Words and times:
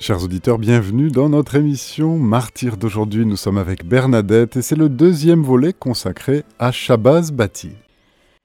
Chers 0.00 0.24
auditeurs, 0.24 0.56
bienvenue 0.56 1.10
dans 1.10 1.28
notre 1.28 1.56
émission 1.56 2.16
Martyr 2.16 2.78
d'aujourd'hui. 2.78 3.26
Nous 3.26 3.36
sommes 3.36 3.58
avec 3.58 3.84
Bernadette 3.84 4.56
et 4.56 4.62
c'est 4.62 4.74
le 4.74 4.88
deuxième 4.88 5.42
volet 5.42 5.74
consacré 5.74 6.42
à 6.58 6.72
Shabazz 6.72 7.32
Bati. 7.32 7.72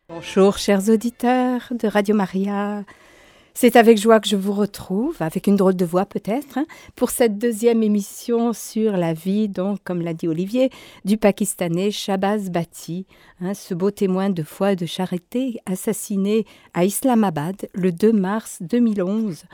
Bonjour 0.09 0.57
chers 0.57 0.89
auditeurs 0.89 1.61
de 1.71 1.87
Radio 1.87 2.13
Maria. 2.13 2.83
C'est 3.53 3.77
avec 3.77 3.97
joie 3.97 4.19
que 4.19 4.27
je 4.27 4.35
vous 4.35 4.51
retrouve, 4.51 5.15
avec 5.21 5.47
une 5.47 5.55
drôle 5.55 5.77
de 5.77 5.85
voix 5.85 6.05
peut-être, 6.05 6.57
hein, 6.57 6.65
pour 6.97 7.09
cette 7.09 7.37
deuxième 7.37 7.83
émission 7.83 8.51
sur 8.51 8.97
la 8.97 9.13
vie, 9.13 9.47
donc, 9.47 9.79
comme 9.85 10.01
l'a 10.01 10.13
dit 10.13 10.27
Olivier, 10.27 10.71
du 11.05 11.15
Pakistanais 11.15 11.89
Shabazz 11.89 12.49
Bati, 12.49 13.05
hein, 13.39 13.53
ce 13.53 13.73
beau 13.73 13.91
témoin 13.91 14.29
de 14.29 14.43
foi 14.43 14.73
et 14.73 14.75
de 14.75 14.85
charité 14.85 15.61
assassiné 15.65 16.45
à 16.73 16.83
Islamabad 16.83 17.69
le 17.73 17.93
2 17.93 18.11
mars 18.11 18.57
2011 18.59 19.45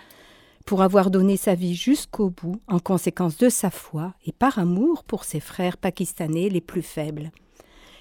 pour 0.65 0.81
avoir 0.81 1.11
donné 1.11 1.37
sa 1.37 1.55
vie 1.55 1.75
jusqu'au 1.75 2.29
bout 2.29 2.61
en 2.67 2.79
conséquence 2.79 3.37
de 3.37 3.49
sa 3.49 3.69
foi 3.69 4.13
et 4.25 4.31
par 4.31 4.59
amour 4.59 5.03
pour 5.03 5.23
ses 5.23 5.39
frères 5.39 5.77
pakistanais 5.77 6.49
les 6.49 6.61
plus 6.61 6.81
faibles. 6.81 7.31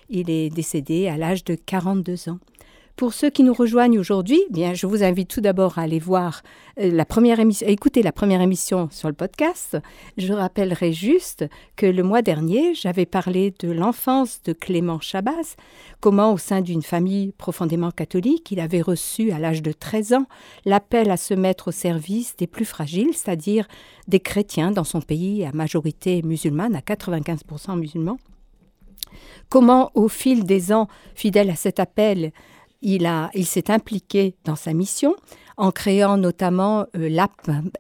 Il 0.09 0.29
est 0.31 0.51
décédé 0.51 1.09
à 1.09 1.17
l'âge 1.17 1.45
de 1.45 1.55
42 1.55 2.29
ans. 2.31 2.39
Pour 3.01 3.15
ceux 3.15 3.31
qui 3.31 3.45
nous 3.45 3.55
rejoignent 3.55 3.99
aujourd'hui, 3.99 4.43
bien, 4.51 4.75
je 4.75 4.87
vous 4.87 5.03
invite 5.03 5.31
tout 5.31 5.41
d'abord 5.41 5.79
à 5.79 5.83
aller 5.85 5.99
voir 5.99 6.43
euh, 6.79 6.91
la 6.93 7.07
première 7.07 7.41
émission, 7.41 7.67
écouter 7.67 8.03
la 8.03 8.13
première 8.13 8.43
émission 8.43 8.91
sur 8.93 9.09
le 9.09 9.15
podcast. 9.15 9.79
Je 10.19 10.35
rappellerai 10.35 10.93
juste 10.93 11.47
que 11.77 11.87
le 11.87 12.03
mois 12.03 12.21
dernier, 12.21 12.75
j'avais 12.75 13.07
parlé 13.07 13.55
de 13.59 13.71
l'enfance 13.71 14.43
de 14.43 14.53
Clément 14.53 15.01
Chabas, 15.01 15.57
comment 16.01 16.35
au 16.35 16.37
sein 16.37 16.61
d'une 16.61 16.83
famille 16.83 17.33
profondément 17.39 17.91
catholique, 17.91 18.51
il 18.51 18.61
avait 18.61 18.83
reçu 18.83 19.33
à 19.33 19.39
l'âge 19.39 19.63
de 19.63 19.73
13 19.73 20.13
ans 20.13 20.27
l'appel 20.67 21.11
à 21.11 21.17
se 21.17 21.33
mettre 21.33 21.69
au 21.69 21.73
service 21.73 22.37
des 22.37 22.47
plus 22.47 22.67
fragiles, 22.67 23.15
c'est-à-dire 23.15 23.67
des 24.09 24.21
chrétiens 24.21 24.73
dans 24.73 24.85
son 24.85 25.01
pays 25.01 25.47
à 25.47 25.53
majorité 25.53 26.21
musulmane, 26.21 26.77
à 26.77 26.81
95% 26.81 27.79
musulmans. 27.79 28.19
Comment, 29.49 29.91
au 29.95 30.09
fil 30.09 30.45
des 30.45 30.73
ans, 30.73 30.87
fidèle 31.15 31.51
à 31.51 31.57
cet 31.57 31.81
appel, 31.81 32.33
il, 32.83 33.11
il 33.35 33.47
s'est 33.47 33.71
impliqué 33.71 34.35
dans 34.45 34.57
sa 34.57 34.73
mission 34.73 35.15
en 35.61 35.73
créant 35.73 36.17
notamment 36.17 36.87
euh, 36.97 37.11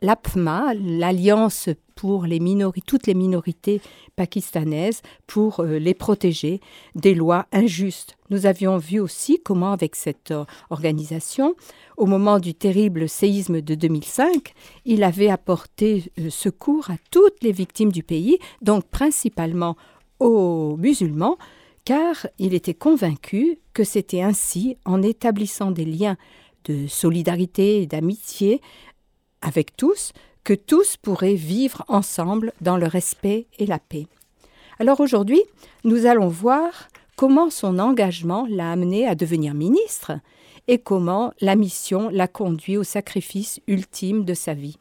l'APMA, 0.02 0.74
l'Alliance 0.74 1.70
pour 1.94 2.26
les 2.26 2.38
toutes 2.86 3.06
les 3.06 3.14
minorités 3.14 3.80
pakistanaises, 4.16 5.00
pour 5.26 5.60
euh, 5.60 5.78
les 5.78 5.94
protéger 5.94 6.60
des 6.94 7.14
lois 7.14 7.46
injustes. 7.52 8.18
Nous 8.28 8.44
avions 8.44 8.76
vu 8.76 9.00
aussi 9.00 9.40
comment, 9.42 9.72
avec 9.72 9.96
cette 9.96 10.30
euh, 10.30 10.44
organisation, 10.68 11.54
au 11.96 12.04
moment 12.04 12.38
du 12.38 12.52
terrible 12.52 13.08
séisme 13.08 13.62
de 13.62 13.74
2005, 13.74 14.52
il 14.84 15.02
avait 15.02 15.30
apporté 15.30 16.12
secours 16.28 16.90
à 16.90 16.96
toutes 17.10 17.42
les 17.42 17.52
victimes 17.52 17.92
du 17.92 18.02
pays, 18.02 18.38
donc 18.60 18.84
principalement 18.84 19.76
aux 20.18 20.76
musulmans, 20.76 21.38
car 21.84 22.26
il 22.38 22.54
était 22.54 22.74
convaincu 22.74 23.58
que 23.72 23.84
c'était 23.84 24.22
ainsi, 24.22 24.76
en 24.84 25.02
établissant 25.02 25.70
des 25.70 25.84
liens 25.84 26.16
de 26.64 26.86
solidarité 26.86 27.82
et 27.82 27.86
d'amitié 27.86 28.60
avec 29.42 29.76
tous, 29.76 30.12
que 30.44 30.54
tous 30.54 30.96
pourraient 30.96 31.34
vivre 31.34 31.84
ensemble 31.88 32.52
dans 32.60 32.76
le 32.76 32.86
respect 32.86 33.46
et 33.58 33.66
la 33.66 33.78
paix. 33.78 34.06
Alors 34.78 35.00
aujourd'hui, 35.00 35.42
nous 35.84 36.06
allons 36.06 36.28
voir 36.28 36.88
comment 37.16 37.50
son 37.50 37.78
engagement 37.78 38.46
l'a 38.48 38.72
amené 38.72 39.06
à 39.06 39.14
devenir 39.14 39.54
ministre 39.54 40.12
et 40.68 40.78
comment 40.78 41.32
la 41.40 41.56
mission 41.56 42.08
l'a 42.10 42.28
conduit 42.28 42.76
au 42.76 42.84
sacrifice 42.84 43.60
ultime 43.66 44.24
de 44.24 44.34
sa 44.34 44.54
vie. 44.54 44.78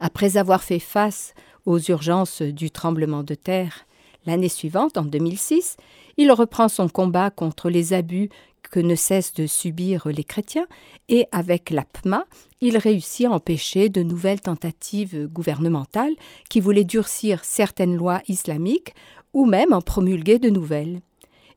Après 0.00 0.36
avoir 0.36 0.62
fait 0.62 0.78
face 0.78 1.34
aux 1.66 1.78
urgences 1.78 2.42
du 2.42 2.70
tremblement 2.70 3.22
de 3.22 3.34
terre, 3.34 3.86
L'année 4.26 4.48
suivante, 4.48 4.96
en 4.96 5.04
2006, 5.04 5.76
il 6.16 6.32
reprend 6.32 6.68
son 6.68 6.88
combat 6.88 7.30
contre 7.30 7.70
les 7.70 7.92
abus 7.92 8.30
que 8.70 8.80
ne 8.80 8.94
cessent 8.94 9.34
de 9.34 9.46
subir 9.46 10.08
les 10.08 10.24
chrétiens 10.24 10.66
et 11.08 11.26
avec 11.32 11.70
l'APMA, 11.70 12.24
il 12.60 12.78
réussit 12.78 13.26
à 13.26 13.30
empêcher 13.30 13.88
de 13.88 14.02
nouvelles 14.02 14.40
tentatives 14.40 15.28
gouvernementales 15.28 16.14
qui 16.48 16.60
voulaient 16.60 16.84
durcir 16.84 17.44
certaines 17.44 17.94
lois 17.94 18.22
islamiques 18.26 18.94
ou 19.32 19.44
même 19.44 19.72
en 19.72 19.80
promulguer 19.80 20.38
de 20.38 20.48
nouvelles. 20.48 21.00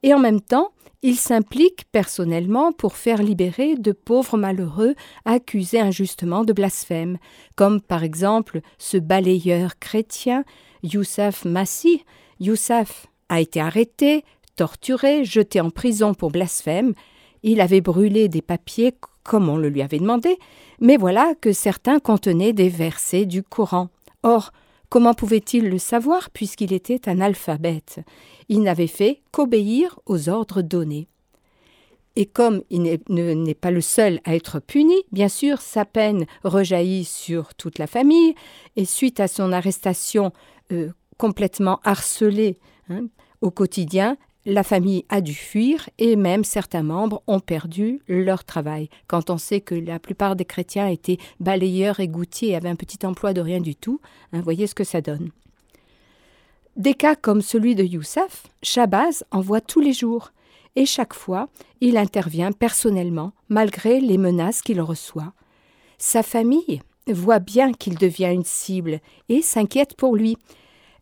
Et 0.03 0.13
en 0.13 0.19
même 0.19 0.41
temps, 0.41 0.71
il 1.03 1.15
s'implique 1.15 1.85
personnellement 1.91 2.71
pour 2.71 2.97
faire 2.97 3.21
libérer 3.21 3.75
de 3.75 3.91
pauvres 3.91 4.37
malheureux 4.37 4.95
accusés 5.25 5.79
injustement 5.79 6.43
de 6.43 6.53
blasphème, 6.53 7.17
comme 7.55 7.81
par 7.81 8.03
exemple 8.03 8.61
ce 8.77 8.97
balayeur 8.97 9.79
chrétien 9.79 10.43
Youssef 10.83 11.45
Massi, 11.45 12.03
Youssef 12.39 13.07
a 13.29 13.41
été 13.41 13.59
arrêté, 13.59 14.23
torturé, 14.55 15.23
jeté 15.25 15.61
en 15.61 15.69
prison 15.69 16.13
pour 16.13 16.31
blasphème. 16.31 16.93
Il 17.43 17.61
avait 17.61 17.81
brûlé 17.81 18.27
des 18.29 18.41
papiers 18.41 18.93
comme 19.23 19.49
on 19.49 19.57
le 19.57 19.69
lui 19.69 19.81
avait 19.81 19.99
demandé, 19.99 20.39
mais 20.79 20.97
voilà 20.97 21.33
que 21.39 21.51
certains 21.51 21.99
contenaient 21.99 22.53
des 22.53 22.69
versets 22.69 23.25
du 23.25 23.43
Coran. 23.43 23.89
Or, 24.23 24.53
comment 24.89 25.13
pouvait-il 25.13 25.69
le 25.69 25.77
savoir 25.77 26.29
puisqu'il 26.29 26.73
était 26.73 27.09
un 27.09 27.19
alphabète? 27.19 27.99
Il 28.47 28.61
n'avait 28.61 28.87
fait 28.87 29.21
qu'obéir 29.31 29.99
aux 30.05 30.29
ordres 30.29 30.61
donnés. 30.61 31.07
Et 32.15 32.25
comme 32.25 32.63
il 32.71 32.81
n'est 32.81 33.53
pas 33.53 33.69
le 33.69 33.81
seul 33.81 34.21
à 34.23 34.33
être 34.33 34.59
puni, 34.59 34.95
bien 35.11 35.29
sûr, 35.29 35.61
sa 35.61 35.85
peine 35.85 36.25
rejaillit 36.43 37.05
sur 37.05 37.53
toute 37.53 37.77
la 37.77 37.85
famille, 37.85 38.33
et 38.75 38.85
suite 38.85 39.19
à 39.19 39.27
son 39.27 39.51
arrestation 39.51 40.31
euh, 40.71 40.89
complètement 41.17 41.79
harcelé 41.83 42.57
hein, 42.89 43.07
au 43.41 43.51
quotidien, 43.51 44.17
la 44.45 44.63
famille 44.63 45.03
a 45.09 45.19
dû 45.19 45.33
fuir 45.33 45.89
et 45.97 46.15
même 46.15 46.45
certains 46.45 46.81
membres 46.81 47.21
ont 47.27 47.41
perdu 47.41 48.01
leur 48.07 48.45
travail. 48.45 48.89
Quand 49.07 49.29
on 49.29 49.37
sait 49.37 49.59
que 49.59 49.75
la 49.75 49.99
plupart 49.99 50.37
des 50.37 50.45
chrétiens 50.45 50.87
étaient 50.87 51.17
balayeurs 51.41 51.99
et 51.99 52.07
gouttiers 52.07 52.49
et 52.51 52.55
avaient 52.55 52.69
un 52.69 52.77
petit 52.77 53.05
emploi 53.05 53.33
de 53.33 53.41
rien 53.41 53.59
du 53.59 53.75
tout, 53.75 53.99
hein, 54.31 54.39
voyez 54.39 54.65
ce 54.65 54.73
que 54.73 54.85
ça 54.85 55.01
donne. 55.01 55.31
Des 56.77 56.93
cas 56.93 57.15
comme 57.15 57.41
celui 57.41 57.75
de 57.75 57.83
Youssef, 57.83 58.47
Shabazz 58.63 59.25
en 59.31 59.41
voit 59.41 59.61
tous 59.61 59.81
les 59.81 59.93
jours 59.93 60.31
et 60.77 60.85
chaque 60.85 61.13
fois, 61.13 61.49
il 61.81 61.97
intervient 61.97 62.53
personnellement 62.53 63.33
malgré 63.49 63.99
les 63.99 64.17
menaces 64.17 64.61
qu'il 64.61 64.79
reçoit. 64.79 65.33
Sa 65.97 66.23
famille 66.23 66.81
voit 67.07 67.39
bien 67.39 67.73
qu'il 67.73 67.97
devient 67.97 68.31
une 68.31 68.45
cible 68.45 69.01
et 69.27 69.41
s'inquiète 69.41 69.95
pour 69.97 70.15
lui 70.15 70.37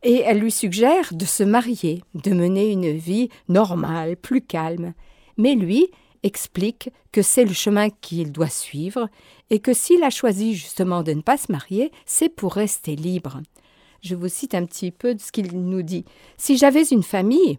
et 0.06 0.22
elle 0.22 0.38
lui 0.40 0.52
suggère 0.52 1.14
de 1.14 1.26
se 1.26 1.44
marier, 1.44 2.04
de 2.14 2.32
mener 2.32 2.72
une 2.72 2.92
vie 2.92 3.30
normale, 3.50 4.16
plus 4.16 4.40
calme. 4.40 4.94
Mais 5.36 5.56
lui 5.56 5.88
explique 6.22 6.92
que 7.12 7.24
c'est 7.24 7.44
le 7.44 7.54
chemin 7.54 7.90
qu'il 7.90 8.32
doit 8.32 8.48
suivre 8.48 9.10
et 9.50 9.60
que 9.60 9.74
s'il 9.74 10.04
a 10.04 10.12
choisi 10.12 10.54
justement 10.54 11.02
de 11.02 11.12
ne 11.14 11.22
pas 11.22 11.38
se 11.38 11.52
marier, 11.52 11.92
c'est 12.06 12.30
pour 12.30 12.54
rester 12.54 12.96
libre. 12.96 13.42
Je 14.04 14.14
vous 14.14 14.28
cite 14.28 14.54
un 14.54 14.66
petit 14.66 14.92
peu 14.92 15.16
de 15.16 15.20
ce 15.20 15.32
qu'il 15.32 15.52
nous 15.52 15.82
dit. 15.82 16.06
Si 16.38 16.56
j'avais 16.56 16.84
une 16.84 17.04
famille, 17.04 17.58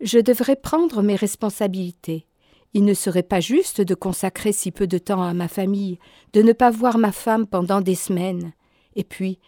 je 0.00 0.18
devrais 0.18 0.56
prendre 0.56 1.02
mes 1.02 1.16
responsabilités. 1.16 2.26
Il 2.72 2.86
ne 2.86 2.94
serait 2.94 3.22
pas 3.22 3.40
juste 3.40 3.82
de 3.82 3.94
consacrer 3.94 4.52
si 4.52 4.70
peu 4.70 4.86
de 4.86 4.96
temps 4.96 5.22
à 5.22 5.34
ma 5.34 5.46
famille, 5.46 5.98
de 6.32 6.40
ne 6.40 6.54
pas 6.54 6.70
voir 6.70 6.96
ma 6.96 7.12
femme 7.12 7.46
pendant 7.46 7.82
des 7.82 7.96
semaines. 7.96 8.54
Et 8.96 9.04
puis, 9.04 9.38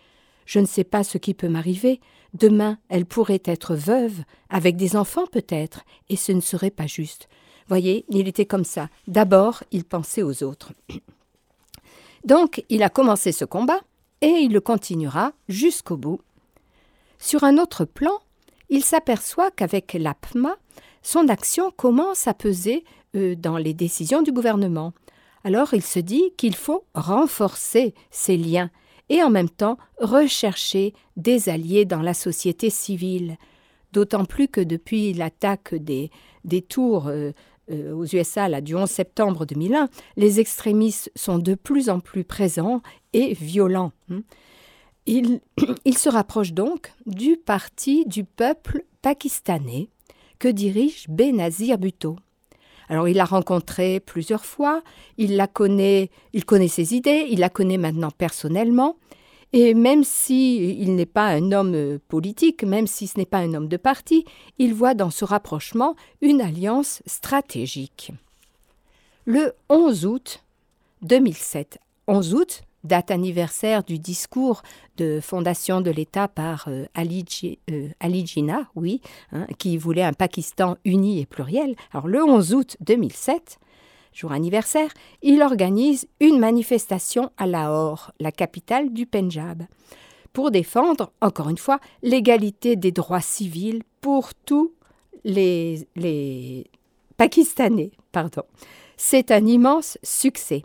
je 0.44 0.58
ne 0.58 0.66
sais 0.66 0.84
pas 0.84 1.04
ce 1.04 1.16
qui 1.16 1.32
peut 1.32 1.48
m'arriver. 1.48 2.00
Demain, 2.34 2.78
elle 2.88 3.06
pourrait 3.06 3.42
être 3.44 3.74
veuve, 3.74 4.24
avec 4.50 4.76
des 4.76 4.96
enfants 4.96 5.26
peut-être, 5.26 5.84
et 6.08 6.16
ce 6.16 6.32
ne 6.32 6.40
serait 6.40 6.70
pas 6.70 6.86
juste. 6.86 7.28
Voyez, 7.68 8.04
il 8.10 8.28
était 8.28 8.44
comme 8.44 8.64
ça. 8.64 8.88
D'abord, 9.06 9.62
il 9.70 9.84
pensait 9.84 10.22
aux 10.22 10.42
autres. 10.42 10.72
Donc, 12.24 12.64
il 12.68 12.82
a 12.82 12.88
commencé 12.88 13.32
ce 13.32 13.44
combat, 13.44 13.80
et 14.20 14.40
il 14.40 14.52
le 14.52 14.60
continuera 14.60 15.32
jusqu'au 15.48 15.96
bout. 15.96 16.20
Sur 17.18 17.44
un 17.44 17.58
autre 17.58 17.84
plan, 17.84 18.18
il 18.68 18.82
s'aperçoit 18.82 19.50
qu'avec 19.50 19.92
l'APMA, 19.92 20.56
son 21.02 21.28
action 21.28 21.70
commence 21.70 22.26
à 22.26 22.34
peser 22.34 22.84
euh, 23.14 23.36
dans 23.36 23.58
les 23.58 23.74
décisions 23.74 24.22
du 24.22 24.32
gouvernement. 24.32 24.92
Alors 25.44 25.74
il 25.74 25.82
se 25.82 25.98
dit 25.98 26.32
qu'il 26.36 26.56
faut 26.56 26.84
renforcer 26.94 27.94
ses 28.10 28.36
liens 28.36 28.70
et 29.08 29.22
en 29.22 29.30
même 29.30 29.50
temps 29.50 29.78
rechercher 29.98 30.94
des 31.16 31.48
alliés 31.48 31.84
dans 31.84 32.02
la 32.02 32.14
société 32.14 32.70
civile. 32.70 33.36
D'autant 33.92 34.24
plus 34.24 34.48
que 34.48 34.60
depuis 34.60 35.12
l'attaque 35.12 35.74
des, 35.74 36.10
des 36.44 36.62
tours 36.62 37.06
euh, 37.06 37.30
euh, 37.70 37.94
aux 37.94 38.04
USA 38.04 38.60
du 38.60 38.74
11 38.74 38.90
septembre 38.90 39.46
2001, 39.46 39.88
les 40.16 40.40
extrémistes 40.40 41.10
sont 41.14 41.38
de 41.38 41.54
plus 41.54 41.88
en 41.88 42.00
plus 42.00 42.24
présents 42.24 42.82
et 43.12 43.34
violents. 43.34 43.92
Hein. 44.10 44.22
Il, 45.06 45.40
il 45.84 45.96
se 45.96 46.08
rapproche 46.08 46.52
donc 46.52 46.92
du 47.06 47.36
parti 47.36 48.04
du 48.06 48.24
peuple 48.24 48.84
pakistanais 49.00 49.88
que 50.38 50.48
dirige 50.48 51.06
Benazir 51.08 51.78
Bhutto. 51.78 52.16
Alors 52.88 53.08
il 53.08 53.16
l'a 53.16 53.24
rencontrée 53.24 54.00
plusieurs 54.00 54.44
fois, 54.44 54.82
il 55.18 55.36
la 55.36 55.46
connaît, 55.46 56.10
il 56.32 56.44
connaît 56.44 56.68
ses 56.68 56.94
idées, 56.94 57.26
il 57.30 57.40
la 57.40 57.48
connaît 57.48 57.78
maintenant 57.78 58.10
personnellement, 58.10 58.96
Et 59.56 59.72
même 59.72 60.02
si 60.02 60.80
il 60.80 60.96
n'est 60.96 61.06
pas 61.06 61.28
un 61.28 61.52
homme 61.52 62.00
politique, 62.08 62.64
même 62.64 62.88
si 62.88 63.06
ce 63.06 63.18
n'est 63.18 63.24
pas 63.24 63.38
un 63.38 63.54
homme 63.54 63.68
de 63.68 63.76
parti, 63.76 64.24
il 64.58 64.74
voit 64.74 64.94
dans 64.94 65.10
ce 65.10 65.24
rapprochement 65.24 65.94
une 66.20 66.40
alliance 66.40 67.04
stratégique. 67.06 68.10
Le 69.26 69.52
11 69.68 70.06
août 70.06 70.44
2007, 71.02 71.78
11 72.08 72.34
août, 72.34 72.63
date 72.84 73.10
anniversaire 73.10 73.82
du 73.82 73.98
discours 73.98 74.62
de 74.96 75.20
fondation 75.20 75.80
de 75.80 75.90
l'État 75.90 76.28
par 76.28 76.66
euh, 76.68 76.84
Ali, 76.94 77.24
euh, 77.70 77.88
Ali, 78.00 78.26
Jinnah, 78.26 78.68
hein, 79.32 79.46
qui 79.58 79.76
voulait 79.76 80.02
un 80.02 80.12
Pakistan 80.12 80.76
uni 80.84 81.20
et 81.20 81.26
pluriel. 81.26 81.74
Alors 81.92 82.06
le 82.06 82.22
11 82.22 82.54
août 82.54 82.76
2007, 82.80 83.58
jour 84.12 84.32
anniversaire, 84.32 84.90
il 85.22 85.42
organise 85.42 86.06
une 86.20 86.38
manifestation 86.38 87.30
à 87.36 87.46
Lahore, 87.46 88.12
la 88.20 88.30
capitale 88.30 88.92
du 88.92 89.06
Pendjab, 89.06 89.64
pour 90.32 90.50
défendre, 90.50 91.12
encore 91.20 91.48
une 91.48 91.58
fois, 91.58 91.80
l'égalité 92.02 92.76
des 92.76 92.92
droits 92.92 93.20
civils 93.20 93.82
pour 94.00 94.34
tous 94.34 94.72
les, 95.24 95.88
les 95.96 96.66
Pakistanais. 97.16 97.92
Pardon. 98.12 98.42
C'est 98.96 99.30
un 99.30 99.46
immense 99.46 99.98
succès. 100.02 100.64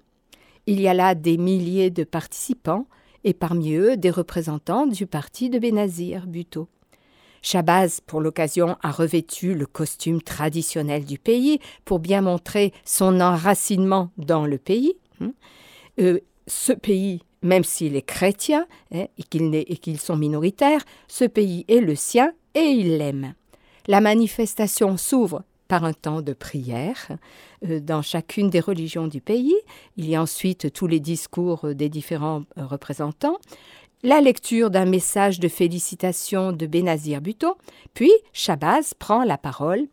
Il 0.70 0.80
y 0.80 0.88
a 0.88 0.94
là 0.94 1.16
des 1.16 1.38
milliers 1.38 1.90
de 1.90 2.04
participants 2.04 2.86
et 3.24 3.34
parmi 3.34 3.74
eux 3.74 3.98
des 3.98 4.12
représentants 4.12 4.86
du 4.86 5.08
parti 5.08 5.50
de 5.50 5.58
Benazir 5.58 6.28
Bhutto. 6.28 6.68
Shabazz, 7.42 8.02
pour 8.06 8.22
l'occasion, 8.22 8.78
a 8.84 8.92
revêtu 8.92 9.56
le 9.56 9.66
costume 9.66 10.22
traditionnel 10.22 11.06
du 11.06 11.18
pays 11.18 11.58
pour 11.86 11.98
bien 11.98 12.22
montrer 12.22 12.72
son 12.86 13.20
enracinement 13.20 14.12
dans 14.20 14.46
le 14.46 14.60
pays. 14.60 14.94
Hein. 15.22 15.32
Euh, 16.00 16.20
ce 16.46 16.74
pays, 16.74 17.24
même 17.42 17.64
s'il 17.64 17.96
est 17.96 18.04
chrétien 18.04 18.68
hein, 18.94 19.06
et 19.18 19.24
qu'ils 19.24 20.00
sont 20.00 20.18
minoritaires, 20.18 20.86
ce 21.08 21.26
pays 21.26 21.66
est 21.68 21.82
le 21.82 21.96
sien 21.96 22.32
et 22.54 22.60
il 22.60 23.00
l'aime. 23.00 23.34
La 23.88 24.02
manifestation 24.02 24.98
s'ouvre 24.98 25.42
par 25.70 25.86
un 25.86 25.94
temps 25.94 26.22
de 26.22 26.34
prière 26.34 27.08
euh, 27.66 27.80
dans 27.80 28.02
chacune 28.02 28.50
des 28.50 28.60
religions 28.60 29.08
du 29.08 29.22
pays. 29.22 29.56
Il 29.96 30.10
y 30.10 30.18
a 30.18 30.22
ensuite 30.22 30.74
tous 30.74 30.88
les 30.88 31.00
discours 31.00 31.74
des 31.74 31.88
différents 31.88 32.44
euh, 32.58 32.66
représentants 32.66 33.38
la 34.04 34.22
lecture 34.22 34.70
d'un 34.70 34.86
message 34.86 35.40
de 35.40 35.50
félicitations 35.50 36.52
de 36.52 36.66
Benazir 36.66 37.22
Bhutto, 37.22 37.58
puis 37.94 38.12
Shabazz 38.32 38.94
prend 38.94 39.24
la 39.26 39.38
parole. 39.38 39.88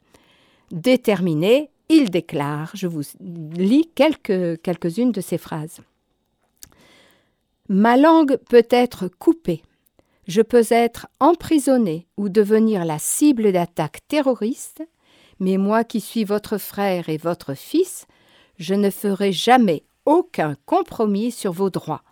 Déterminé, 0.70 1.70
il 1.88 2.10
déclare, 2.10 2.70
je 2.74 2.86
vous 2.86 3.02
lis 3.20 3.90
quelques, 3.94 4.60
quelques-unes 4.62 5.12
de 5.12 5.20
ces 5.20 5.38
phrases. 5.38 5.80
Ma 7.68 7.96
langue 7.96 8.36
peut 8.48 8.66
être 8.70 9.08
coupée, 9.08 9.62
je 10.28 10.42
peux 10.42 10.66
être 10.70 11.08
emprisonné 11.18 12.06
ou 12.16 12.28
devenir 12.28 12.84
la 12.84 12.98
cible 12.98 13.52
d'attaques 13.52 14.06
terroristes, 14.06 14.82
mais 15.40 15.56
moi 15.56 15.84
qui 15.84 16.00
suis 16.00 16.24
votre 16.24 16.58
frère 16.58 17.08
et 17.08 17.16
votre 17.16 17.54
fils, 17.54 18.06
je 18.58 18.74
ne 18.74 18.90
ferai 18.90 19.32
jamais 19.32 19.84
aucun 20.04 20.56
compromis 20.64 21.30
sur 21.30 21.52
vos 21.52 21.70
droits. 21.70 22.02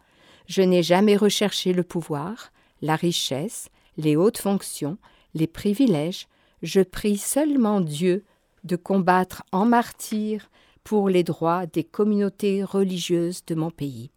Je 0.46 0.62
n'ai 0.62 0.82
jamais 0.82 1.16
recherché 1.16 1.72
le 1.72 1.82
pouvoir, 1.82 2.52
la 2.82 2.96
richesse, 2.96 3.68
les 3.96 4.16
hautes 4.16 4.38
fonctions, 4.38 4.98
les 5.34 5.46
privilèges. 5.46 6.26
Je 6.62 6.80
prie 6.80 7.16
seulement 7.16 7.80
Dieu 7.80 8.24
de 8.64 8.76
combattre 8.76 9.42
en 9.52 9.64
martyr 9.64 10.50
pour 10.82 11.08
les 11.08 11.22
droits 11.22 11.66
des 11.66 11.84
communautés 11.84 12.62
religieuses 12.62 13.44
de 13.46 13.54
mon 13.54 13.70
pays. 13.70 14.10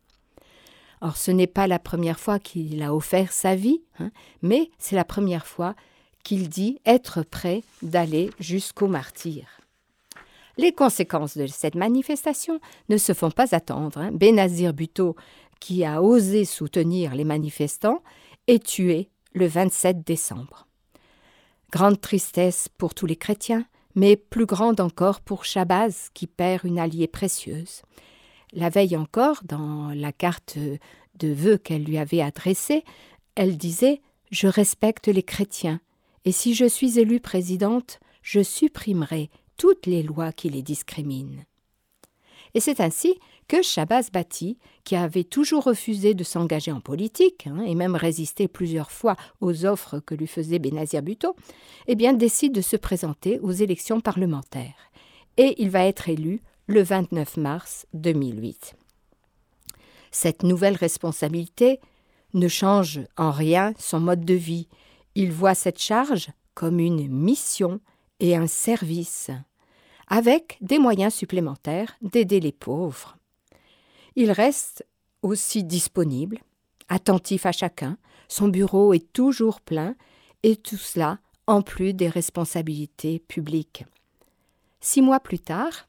Or, 1.01 1.15
ce 1.15 1.31
n'est 1.31 1.47
pas 1.47 1.67
la 1.67 1.79
première 1.79 2.19
fois 2.19 2.39
qu'il 2.39 2.81
a 2.81 2.93
offert 2.93 3.31
sa 3.31 3.55
vie, 3.55 3.81
hein, 3.99 4.11
mais 4.41 4.69
c'est 4.79 4.95
la 4.95 5.05
première 5.05 5.45
fois 5.45 5.75
qu'il 6.27 6.49
dit 6.49 6.81
être 6.85 7.23
prêt 7.23 7.63
d'aller 7.81 8.31
jusqu'au 8.37 8.87
martyr. 8.87 9.47
Les 10.57 10.73
conséquences 10.73 11.37
de 11.37 11.47
cette 11.47 11.75
manifestation 11.75 12.59
ne 12.89 12.97
se 12.97 13.13
font 13.13 13.31
pas 13.31 13.55
attendre. 13.55 13.99
Hein. 13.99 14.11
Benazir 14.11 14.73
Bhutto 14.73 15.15
qui 15.61 15.85
a 15.85 16.01
osé 16.01 16.43
soutenir 16.43 17.15
les 17.15 17.23
manifestants, 17.23 18.03
est 18.47 18.61
tué 18.61 19.09
le 19.33 19.47
27 19.47 20.05
décembre. 20.05 20.67
Grande 21.71 22.01
tristesse 22.01 22.67
pour 22.77 22.93
tous 22.93 23.05
les 23.05 23.15
chrétiens, 23.15 23.65
mais 23.95 24.17
plus 24.17 24.45
grande 24.45 24.81
encore 24.81 25.21
pour 25.21 25.45
Shabazz 25.45 26.09
qui 26.13 26.27
perd 26.27 26.65
une 26.65 26.77
alliée 26.77 27.07
précieuse. 27.07 27.83
La 28.51 28.67
veille 28.67 28.97
encore, 28.97 29.41
dans 29.45 29.93
la 29.95 30.11
carte 30.11 30.57
de 30.57 31.27
vœux 31.29 31.57
qu'elle 31.57 31.85
lui 31.85 31.97
avait 31.97 32.21
adressée, 32.21 32.83
elle 33.35 33.55
disait 33.55 34.01
Je 34.29 34.47
respecte 34.47 35.07
les 35.07 35.23
chrétiens, 35.23 35.79
et 36.27 36.33
si 36.33 36.53
je 36.53 36.65
suis 36.65 36.99
élue 36.99 37.21
présidente, 37.21 38.01
je 38.21 38.43
supprimerai 38.43 39.29
toutes 39.55 39.85
les 39.85 40.03
lois 40.03 40.33
qui 40.33 40.49
les 40.49 40.61
discriminent. 40.61 41.45
Et 42.53 42.59
c'est 42.59 42.81
ainsi 42.81 43.17
que 43.47 43.61
Shabazz 43.61 44.11
Bati, 44.11 44.57
qui 44.83 44.97
avait 44.97 45.23
toujours 45.23 45.63
refusé 45.63 46.15
de 46.15 46.25
s'engager 46.25 46.73
en 46.73 46.81
politique 46.81 47.47
hein, 47.47 47.61
et 47.65 47.75
même 47.75 47.95
résisté 47.95 48.49
plusieurs 48.49 48.91
fois 48.91 49.15
aux 49.39 49.65
offres 49.65 49.99
que 49.99 50.15
lui 50.15 50.27
faisait 50.27 50.59
Benazir 50.59 51.01
Bhutto, 51.01 51.33
eh 51.87 51.95
décide 51.95 52.51
de 52.51 52.59
se 52.59 52.75
présenter 52.75 53.39
aux 53.39 53.53
élections 53.53 54.01
parlementaires. 54.01 54.91
Et 55.37 55.55
il 55.61 55.69
va 55.69 55.85
être 55.85 56.09
élu 56.09 56.41
le 56.65 56.83
29 56.83 57.37
mars 57.37 57.87
2008. 57.93 58.75
Cette 60.11 60.43
nouvelle 60.43 60.75
responsabilité 60.75 61.79
ne 62.33 62.49
change 62.49 62.99
en 63.15 63.31
rien 63.31 63.73
son 63.79 64.01
mode 64.01 64.25
de 64.25 64.33
vie. 64.33 64.67
Il 65.19 65.31
voit 65.31 65.55
cette 65.55 65.81
charge 65.81 66.29
comme 66.53 66.79
une 66.79 67.07
mission 67.07 67.79
et 68.19 68.35
un 68.35 68.45
service, 68.45 69.31
avec 70.05 70.59
des 70.61 70.77
moyens 70.77 71.11
supplémentaires 71.11 71.97
d'aider 72.03 72.39
les 72.39 72.51
pauvres. 72.51 73.17
Il 74.15 74.31
reste 74.31 74.85
aussi 75.23 75.63
disponible, 75.63 76.37
attentif 76.87 77.47
à 77.47 77.51
chacun, 77.51 77.97
son 78.27 78.47
bureau 78.47 78.93
est 78.93 79.11
toujours 79.11 79.59
plein, 79.59 79.95
et 80.43 80.55
tout 80.55 80.77
cela 80.77 81.17
en 81.47 81.63
plus 81.63 81.95
des 81.95 82.09
responsabilités 82.09 83.17
publiques. 83.17 83.85
Six 84.81 85.01
mois 85.01 85.19
plus 85.19 85.39
tard, 85.39 85.87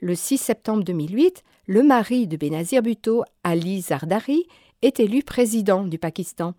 le 0.00 0.14
6 0.14 0.38
septembre 0.38 0.82
2008, 0.82 1.42
le 1.66 1.82
mari 1.82 2.26
de 2.26 2.38
Benazir 2.38 2.80
Bhutto, 2.80 3.22
Ali 3.44 3.82
Zardari, 3.82 4.46
est 4.80 4.98
élu 4.98 5.22
président 5.22 5.84
du 5.84 5.98
Pakistan. 5.98 6.54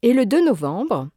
Et 0.00 0.14
le 0.14 0.24
2 0.24 0.46
novembre, 0.46 1.10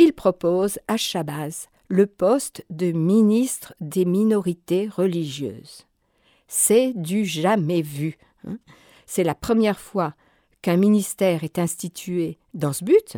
il 0.00 0.12
propose 0.12 0.78
à 0.86 0.96
Shabazz 0.96 1.66
le 1.88 2.06
poste 2.06 2.64
de 2.70 2.92
ministre 2.92 3.74
des 3.80 4.04
minorités 4.04 4.88
religieuses. 4.88 5.86
C'est 6.46 6.92
du 6.94 7.24
jamais 7.24 7.82
vu. 7.82 8.16
Hein. 8.46 8.58
C'est 9.06 9.24
la 9.24 9.34
première 9.34 9.80
fois 9.80 10.14
qu'un 10.62 10.76
ministère 10.76 11.42
est 11.42 11.58
institué 11.58 12.38
dans 12.54 12.72
ce 12.72 12.84
but, 12.84 13.16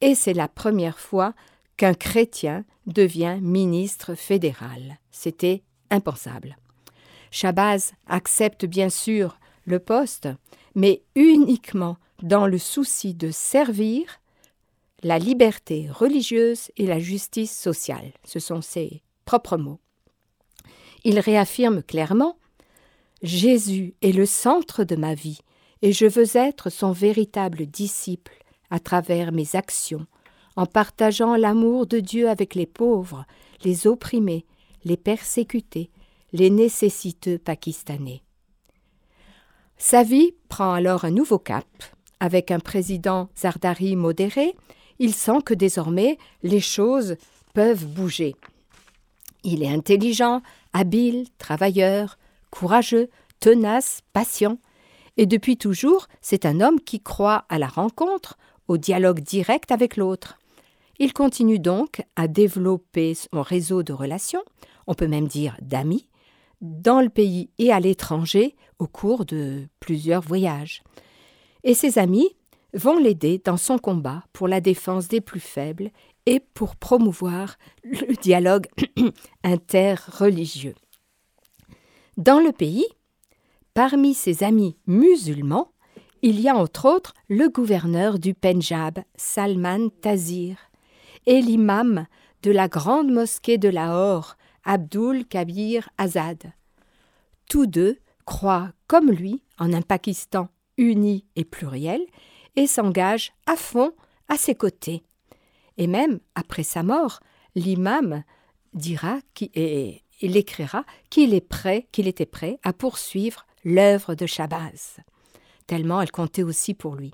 et 0.00 0.16
c'est 0.16 0.34
la 0.34 0.48
première 0.48 0.98
fois 0.98 1.32
qu'un 1.76 1.94
chrétien 1.94 2.64
devient 2.88 3.38
ministre 3.40 4.16
fédéral. 4.16 4.98
C'était 5.12 5.62
impensable. 5.90 6.56
Shabazz 7.30 7.92
accepte 8.08 8.64
bien 8.64 8.88
sûr 8.88 9.38
le 9.64 9.78
poste, 9.78 10.28
mais 10.74 11.04
uniquement 11.14 11.98
dans 12.20 12.48
le 12.48 12.58
souci 12.58 13.14
de 13.14 13.30
servir 13.30 14.18
la 15.02 15.18
liberté 15.18 15.88
religieuse 15.90 16.70
et 16.76 16.86
la 16.86 16.98
justice 16.98 17.56
sociale. 17.56 18.12
Ce 18.24 18.38
sont 18.38 18.62
ses 18.62 19.02
propres 19.24 19.56
mots. 19.56 19.80
Il 21.04 21.18
réaffirme 21.20 21.82
clairement 21.82 22.36
Jésus 23.22 23.94
est 24.02 24.12
le 24.12 24.26
centre 24.26 24.84
de 24.84 24.96
ma 24.96 25.14
vie, 25.14 25.40
et 25.82 25.92
je 25.92 26.06
veux 26.06 26.36
être 26.36 26.70
son 26.70 26.92
véritable 26.92 27.66
disciple 27.66 28.44
à 28.70 28.78
travers 28.78 29.32
mes 29.32 29.56
actions, 29.56 30.06
en 30.54 30.66
partageant 30.66 31.36
l'amour 31.36 31.86
de 31.86 32.00
Dieu 32.00 32.28
avec 32.28 32.54
les 32.54 32.66
pauvres, 32.66 33.24
les 33.64 33.86
opprimés, 33.86 34.44
les 34.84 34.96
persécutés, 34.96 35.90
les 36.32 36.50
nécessiteux 36.50 37.38
pakistanais. 37.38 38.22
Sa 39.78 40.02
vie 40.02 40.34
prend 40.48 40.72
alors 40.72 41.04
un 41.04 41.10
nouveau 41.10 41.38
cap. 41.38 41.66
Avec 42.18 42.50
un 42.50 42.60
président 42.60 43.28
Zardari 43.36 43.94
modéré, 43.94 44.54
il 44.98 45.14
sent 45.14 45.38
que 45.44 45.54
désormais 45.54 46.18
les 46.42 46.60
choses 46.60 47.16
peuvent 47.54 47.86
bouger. 47.86 48.36
Il 49.44 49.62
est 49.62 49.68
intelligent, 49.68 50.42
habile, 50.72 51.26
travailleur, 51.38 52.18
courageux, 52.50 53.08
tenace, 53.40 54.00
patient. 54.12 54.58
Et 55.16 55.26
depuis 55.26 55.56
toujours, 55.56 56.08
c'est 56.20 56.44
un 56.44 56.60
homme 56.60 56.80
qui 56.80 57.00
croit 57.00 57.44
à 57.48 57.58
la 57.58 57.68
rencontre, 57.68 58.36
au 58.68 58.76
dialogue 58.76 59.20
direct 59.20 59.70
avec 59.70 59.96
l'autre. 59.96 60.38
Il 60.98 61.12
continue 61.12 61.58
donc 61.58 62.02
à 62.16 62.26
développer 62.26 63.14
son 63.14 63.42
réseau 63.42 63.82
de 63.82 63.92
relations, 63.92 64.42
on 64.86 64.94
peut 64.94 65.06
même 65.06 65.28
dire 65.28 65.56
d'amis, 65.62 66.08
dans 66.60 67.00
le 67.00 67.10
pays 67.10 67.50
et 67.58 67.70
à 67.70 67.80
l'étranger 67.80 68.56
au 68.78 68.86
cours 68.86 69.24
de 69.24 69.68
plusieurs 69.80 70.22
voyages. 70.22 70.82
Et 71.64 71.74
ses 71.74 71.98
amis 71.98 72.30
vont 72.74 72.98
l'aider 72.98 73.40
dans 73.44 73.56
son 73.56 73.78
combat 73.78 74.24
pour 74.32 74.48
la 74.48 74.60
défense 74.60 75.08
des 75.08 75.20
plus 75.20 75.40
faibles 75.40 75.90
et 76.26 76.40
pour 76.40 76.76
promouvoir 76.76 77.56
le 77.84 78.14
dialogue 78.22 78.66
interreligieux. 79.44 80.74
Dans 82.16 82.40
le 82.40 82.52
pays, 82.52 82.86
parmi 83.74 84.14
ses 84.14 84.42
amis 84.42 84.76
musulmans, 84.86 85.72
il 86.22 86.40
y 86.40 86.48
a 86.48 86.56
entre 86.56 86.86
autres 86.86 87.14
le 87.28 87.48
gouverneur 87.48 88.18
du 88.18 88.34
Pendjab, 88.34 89.00
Salman 89.16 89.90
Tazir, 90.00 90.56
et 91.26 91.40
l'imam 91.40 92.06
de 92.42 92.50
la 92.50 92.68
grande 92.68 93.12
mosquée 93.12 93.58
de 93.58 93.68
Lahore, 93.68 94.36
Abdul 94.64 95.26
Kabir 95.26 95.88
Azad. 95.98 96.52
Tous 97.48 97.66
deux 97.66 97.98
croient, 98.24 98.72
comme 98.88 99.10
lui, 99.10 99.42
en 99.58 99.72
un 99.72 99.82
Pakistan 99.82 100.48
uni 100.78 101.24
et 101.36 101.44
pluriel, 101.44 102.00
et 102.56 102.66
s'engagent 102.66 103.32
à 103.46 103.56
fond 103.56 103.92
à 104.28 104.36
ses 104.36 104.54
côtés. 104.54 105.02
Et 105.76 105.86
même 105.86 106.20
après 106.34 106.62
sa 106.62 106.82
mort, 106.82 107.20
l'imam 107.54 108.24
dira 108.74 109.18
écrira 110.20 110.84
qu'il 111.10 111.34
est 111.34 111.40
prêt, 111.46 111.86
qu'il 111.92 112.08
était 112.08 112.26
prêt 112.26 112.58
à 112.62 112.72
poursuivre 112.72 113.46
l'œuvre 113.64 114.14
de 114.14 114.26
Shabazz, 114.26 114.98
tellement 115.66 116.00
elle 116.00 116.12
comptait 116.12 116.42
aussi 116.42 116.74
pour 116.74 116.94
lui. 116.94 117.12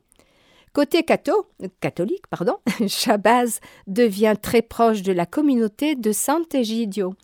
Côté 0.72 1.02
catho, 1.02 1.49
catholique, 1.80 2.26
pardon, 2.30 2.56
Shabazz 2.87 3.61
devient 3.87 4.34
très 4.40 4.62
proche 4.62 5.02
de 5.02 5.12
la 5.12 5.26
communauté 5.26 5.96
de 5.96 6.12
Sant'Egidio, 6.12 7.14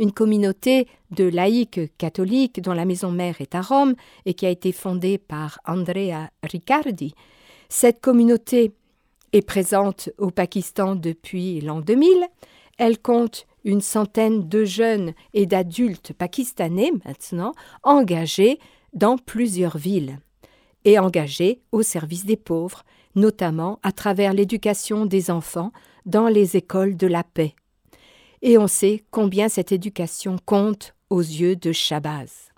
une 0.00 0.10
communauté 0.10 0.88
de 1.12 1.24
laïcs 1.24 1.96
catholiques 1.98 2.60
dont 2.60 2.72
la 2.72 2.84
maison 2.84 3.12
mère 3.12 3.40
est 3.40 3.54
à 3.54 3.60
Rome 3.60 3.94
et 4.24 4.34
qui 4.34 4.44
a 4.44 4.50
été 4.50 4.72
fondée 4.72 5.18
par 5.18 5.60
Andrea 5.66 6.30
Riccardi. 6.42 7.14
Cette 7.68 8.00
communauté 8.00 8.72
est 9.32 9.46
présente 9.46 10.10
au 10.18 10.30
Pakistan 10.30 10.94
depuis 10.94 11.60
l'an 11.60 11.80
2000. 11.80 12.26
Elle 12.78 12.98
compte 12.98 13.46
une 13.64 13.80
centaine 13.80 14.48
de 14.48 14.64
jeunes 14.64 15.12
et 15.34 15.46
d'adultes 15.46 16.12
pakistanais 16.12 16.92
maintenant 17.04 17.52
engagés 17.82 18.58
dans 18.92 19.18
plusieurs 19.18 19.76
villes 19.76 20.20
et 20.84 20.98
engagés 20.98 21.60
au 21.72 21.82
service 21.82 22.24
des 22.24 22.36
pauvres, 22.36 22.84
notamment 23.16 23.80
à 23.82 23.90
travers 23.90 24.32
l'éducation 24.32 25.04
des 25.04 25.30
enfants 25.30 25.72
dans 26.04 26.28
les 26.28 26.56
écoles 26.56 26.96
de 26.96 27.08
la 27.08 27.24
paix. 27.24 27.54
Et 28.42 28.56
on 28.56 28.68
sait 28.68 29.04
combien 29.10 29.48
cette 29.48 29.72
éducation 29.72 30.36
compte 30.44 30.94
aux 31.10 31.20
yeux 31.20 31.56
de 31.56 31.72
Shabazz. 31.72 32.52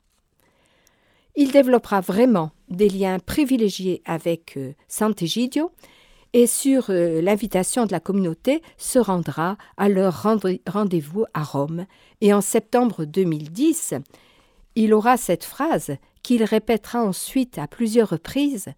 Il 1.37 1.53
développera 1.53 2.00
vraiment 2.00 2.50
des 2.70 2.88
liens 2.88 3.18
privilégiés 3.18 4.02
avec 4.04 4.56
euh, 4.56 4.72
Sant'Egidio 4.88 5.70
et 6.32 6.46
sur 6.46 6.90
euh, 6.90 7.22
l'invitation 7.22 7.87
de 7.87 7.92
la 7.92 8.00
communauté 8.00 8.62
se 8.76 8.98
rendra 8.98 9.56
à 9.76 9.88
leur 9.88 10.22
rendez-vous 10.66 11.25
à 11.34 11.42
Rome. 11.42 11.87
Et 12.20 12.32
en 12.32 12.40
septembre 12.40 13.04
2010, 13.04 13.94
il 14.75 14.92
aura 14.92 15.16
cette 15.16 15.44
phrase 15.44 15.96
qu'il 16.22 16.44
répétera 16.44 17.02
ensuite 17.02 17.58
à 17.58 17.66
plusieurs 17.66 18.10
reprises 18.10 18.68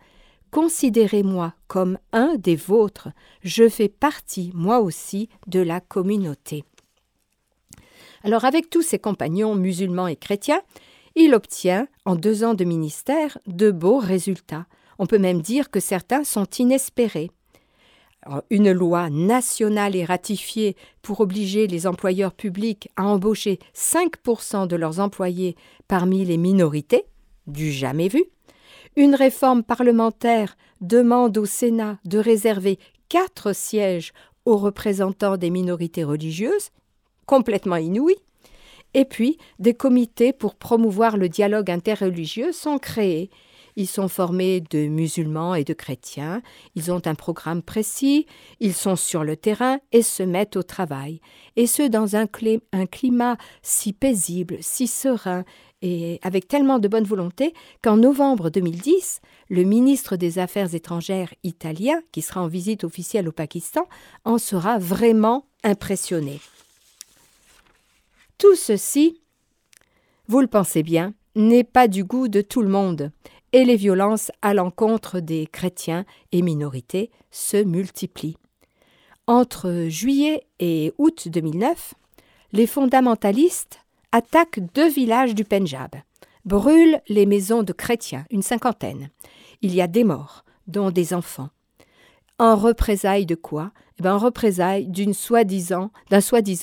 Considérez-moi 0.51 1.55
comme 1.69 1.99
un 2.13 2.35
des 2.35 2.57
vôtres, 2.57 3.09
je 3.43 3.69
fais 3.69 3.89
partie, 3.89 4.51
moi 4.53 4.81
aussi, 4.81 5.29
de 5.47 5.61
la 5.61 5.81
communauté. 5.81 6.65
Alors 8.25 8.45
avec 8.45 8.69
tous 8.69 8.83
ses 8.83 8.99
compagnons 8.99 9.55
musulmans 9.55 10.09
et 10.09 10.17
chrétiens, 10.17 10.61
il 11.17 11.35
obtient, 11.35 11.89
en 12.05 12.17
deux 12.17 12.45
ans 12.45 12.55
de 12.55 12.65
ministère, 12.65 13.39
de 13.47 13.71
beaux 13.71 13.99
résultats. 13.99 14.67
On 14.99 15.07
peut 15.07 15.19
même 15.19 15.43
dire 15.43 15.71
que 15.71 15.81
certains 15.81 16.25
sont 16.25 16.47
inespérés 16.59 17.31
une 18.51 18.73
loi 18.73 19.09
nationale 19.11 19.97
est 19.97 20.05
ratifiée 20.05 20.77
pour 21.03 21.21
obliger 21.21 21.67
les 21.67 21.87
employeurs 21.87 22.33
publics 22.33 22.91
à 22.97 23.07
embaucher 23.07 23.59
5% 23.75 24.67
de 24.67 24.77
leurs 24.77 25.01
employés 25.01 25.57
parmi 25.89 26.25
les 26.25 26.37
minorités, 26.37 27.05
du 27.47 27.73
jamais 27.73 28.09
vu. 28.09 28.25
Une 28.97 29.15
réforme 29.15 29.63
parlementaire 29.63 30.57
demande 30.81 31.39
au 31.39 31.47
Sénat 31.47 31.99
de 32.05 32.19
réserver 32.19 32.79
quatre 33.09 33.55
sièges 33.55 34.13
aux 34.45 34.57
représentants 34.57 35.37
des 35.37 35.51
minorités 35.51 36.05
religieuses, 36.05 36.71
complètement 37.27 37.77
inouï. 37.77 38.17
Et 38.95 39.05
puis, 39.05 39.39
des 39.59 39.75
comités 39.75 40.33
pour 40.33 40.55
promouvoir 40.55 41.17
le 41.17 41.29
dialogue 41.29 41.71
interreligieux 41.71 42.53
sont 42.53 42.79
créés. 42.79 43.31
Ils 43.77 43.87
sont 43.87 44.09
formés 44.09 44.61
de 44.61 44.89
musulmans 44.89 45.55
et 45.55 45.65
de 45.65 45.73
chrétiens, 45.73 46.43
ils 46.75 46.91
ont 46.91 47.01
un 47.07 47.15
programme 47.15 47.63
précis, 47.63 48.27
ils 48.59 48.75
sont 48.75 48.97
sur 48.97 49.25
le 49.25 49.37
terrain 49.37 49.79
et 49.93 50.03
se 50.03 50.23
mettent 50.23 50.57
au 50.57 50.63
travail, 50.63 51.21
et 51.57 51.67
ce 51.67 51.89
dans 51.89 52.17
un, 52.17 52.27
climat 52.27 53.37
si 53.63 53.93
paisible, 53.93 54.57
si 54.61 54.87
serein, 54.87 55.45
et 55.83 56.19
avec 56.23 56.47
tellement 56.47 56.79
de 56.79 56.89
bonne 56.89 57.05
volonté 57.05 57.55
qu'en 57.83 57.97
novembre 57.97 58.51
2010, 58.51 59.21
le 59.49 59.63
ministre 59.63 60.17
des 60.17 60.39
Affaires 60.39 60.75
étrangères 60.75 61.33
italien, 61.43 62.01
qui 62.13 62.23
sera 62.23 62.43
en 62.43 62.49
visite 62.49 62.85
officielle 62.85 63.29
au 63.29 63.33
Pakistan, 63.33 63.87
en 64.25 64.37
sera 64.37 64.79
vraiment 64.79 65.47
impressionné. 65.65 66.41
Tout 68.41 68.57
ceci, 68.57 69.21
vous 70.27 70.41
le 70.41 70.47
pensez 70.47 70.83
bien, 70.83 71.13
n'est 71.37 71.63
pas 71.63 71.89
du 71.89 72.05
goût 72.05 72.27
de 72.27 72.41
tout 72.41 72.63
le 72.63 72.71
monde, 72.71 73.13
et 73.53 73.67
les 73.67 73.77
violences 73.77 74.33
à 74.41 74.55
l'encontre 74.55 75.21
des 75.21 75.47
chrétiens 75.47 76.07
et 76.33 76.41
minorités 76.41 77.11
se 77.31 77.63
multiplient. 77.63 78.39
Entre 79.27 79.89
juillet 79.91 80.47
et 80.59 80.95
août 80.97 81.29
2009, 81.29 81.93
les 82.53 82.67
fondamentalistes 82.67 83.81
attaquent 84.11 84.61
deux 84.73 84.89
villages 84.89 85.35
du 85.35 85.45
Pendjab, 85.45 85.97
brûlent 86.47 87.03
les 87.11 87.27
maisons 87.27 87.63
de 87.63 87.75
chrétiens, 87.75 88.25
une 88.31 88.43
cinquantaine. 88.43 89.11
Il 89.61 89.75
y 89.75 89.83
a 89.83 89.87
des 89.87 90.03
morts, 90.03 90.47
dont 90.67 90.91
des 90.91 91.13
enfants. 91.13 91.51
En 92.41 92.57
représailles 92.57 93.27
de 93.27 93.35
quoi? 93.35 93.71
Eh 93.99 94.03
ben, 94.03 94.15
En 94.15 94.19
représailles 94.19 94.87
d'un 94.87 95.13
soi-disant 95.13 95.91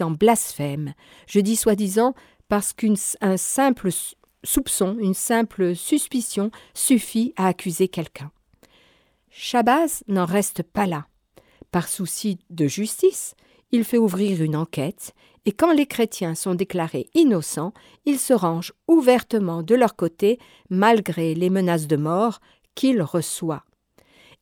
blasphème. 0.09 0.95
Je 1.27 1.39
dis 1.39 1.55
soi-disant 1.55 2.15
parce 2.47 2.73
qu'un 2.73 3.37
simple 3.37 3.89
soupçon, 4.43 4.97
une 4.99 5.13
simple 5.13 5.75
suspicion 5.75 6.49
suffit 6.73 7.31
à 7.35 7.45
accuser 7.45 7.89
quelqu'un. 7.89 8.31
Chabaz 9.29 10.03
n'en 10.07 10.25
reste 10.25 10.63
pas 10.63 10.87
là. 10.87 11.05
Par 11.69 11.87
souci 11.87 12.39
de 12.49 12.65
justice, 12.65 13.35
il 13.71 13.83
fait 13.83 13.99
ouvrir 13.99 14.41
une 14.41 14.55
enquête, 14.55 15.13
et 15.45 15.51
quand 15.51 15.73
les 15.73 15.85
chrétiens 15.85 16.33
sont 16.33 16.55
déclarés 16.55 17.07
innocents, 17.13 17.73
il 18.05 18.17
se 18.17 18.33
range 18.33 18.73
ouvertement 18.87 19.61
de 19.61 19.75
leur 19.75 19.95
côté, 19.95 20.39
malgré 20.71 21.35
les 21.35 21.51
menaces 21.51 21.85
de 21.85 21.97
mort 21.97 22.39
qu'il 22.73 23.03
reçoit. 23.03 23.63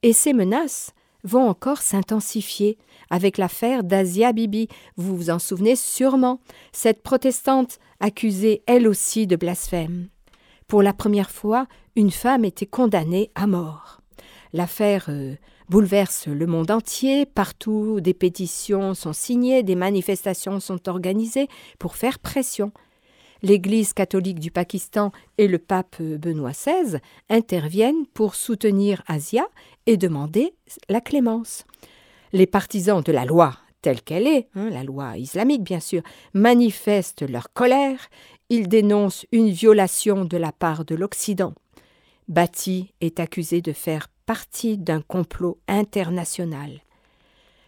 Et 0.01 0.13
ces 0.13 0.31
menaces 0.31 0.93
vont 1.25 1.49
encore 1.49 1.81
s'intensifier 1.81 2.77
avec 3.09 3.37
l'affaire 3.37 3.83
d'Asia 3.83 4.31
Bibi. 4.31 4.67
Vous 4.95 5.17
vous 5.17 5.29
en 5.29 5.39
souvenez 5.39 5.75
sûrement, 5.75 6.39
cette 6.71 7.03
protestante 7.03 7.79
accusée 7.99 8.63
elle 8.67 8.87
aussi 8.87 9.27
de 9.27 9.35
blasphème. 9.35 10.07
Pour 10.67 10.81
la 10.81 10.93
première 10.93 11.29
fois, 11.29 11.67
une 11.95 12.11
femme 12.11 12.45
était 12.45 12.65
condamnée 12.65 13.31
à 13.35 13.47
mort. 13.47 14.01
L'affaire 14.53 15.07
euh, 15.09 15.35
bouleverse 15.69 16.27
le 16.27 16.47
monde 16.47 16.71
entier, 16.71 17.25
partout 17.25 17.99
des 17.99 18.13
pétitions 18.13 18.93
sont 18.93 19.13
signées, 19.13 19.63
des 19.63 19.75
manifestations 19.75 20.59
sont 20.59 20.87
organisées 20.87 21.47
pour 21.79 21.95
faire 21.95 22.19
pression. 22.19 22.71
L'Église 23.45 23.93
catholique 23.93 24.39
du 24.39 24.49
Pakistan 24.49 25.11
et 25.37 25.47
le 25.47 25.59
pape 25.59 26.01
Benoît 26.01 26.49
XVI 26.49 26.97
interviennent 27.29 28.07
pour 28.15 28.33
soutenir 28.33 29.03
Asia 29.05 29.45
et 29.85 29.97
demander 29.97 30.55
la 30.89 30.99
clémence. 30.99 31.63
Les 32.33 32.47
partisans 32.47 33.03
de 33.03 33.11
la 33.11 33.23
loi 33.23 33.55
telle 33.83 34.01
qu'elle 34.01 34.25
est, 34.25 34.47
hein, 34.55 34.71
la 34.71 34.83
loi 34.83 35.15
islamique 35.19 35.61
bien 35.61 35.79
sûr, 35.79 36.01
manifestent 36.33 37.21
leur 37.21 37.53
colère, 37.53 38.09
ils 38.49 38.67
dénoncent 38.67 39.27
une 39.31 39.51
violation 39.51 40.25
de 40.25 40.37
la 40.37 40.51
part 40.51 40.83
de 40.83 40.95
l'Occident. 40.95 41.53
Bati 42.27 42.95
est 42.99 43.19
accusé 43.19 43.61
de 43.61 43.73
faire 43.73 44.07
partie 44.25 44.79
d'un 44.79 45.01
complot 45.01 45.59
international. 45.67 46.81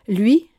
Lui 0.08 0.50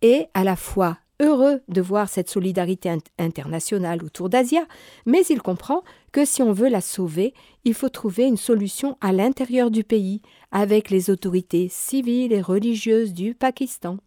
est 0.00 0.30
à 0.32 0.42
la 0.42 0.56
fois 0.56 0.96
heureux 1.20 1.60
de 1.68 1.80
voir 1.80 2.08
cette 2.08 2.30
solidarité 2.30 2.96
internationale 3.18 4.04
autour 4.04 4.28
d'Asia, 4.28 4.66
mais 5.06 5.22
il 5.30 5.42
comprend 5.42 5.82
que 6.12 6.24
si 6.24 6.42
on 6.42 6.52
veut 6.52 6.68
la 6.68 6.80
sauver, 6.80 7.34
il 7.64 7.74
faut 7.74 7.88
trouver 7.88 8.24
une 8.24 8.36
solution 8.36 8.96
à 9.00 9.12
l'intérieur 9.12 9.70
du 9.70 9.84
pays, 9.84 10.22
avec 10.52 10.90
les 10.90 11.10
autorités 11.10 11.68
civiles 11.68 12.32
et 12.32 12.40
religieuses 12.40 13.12
du 13.12 13.34
Pakistan. 13.34 13.98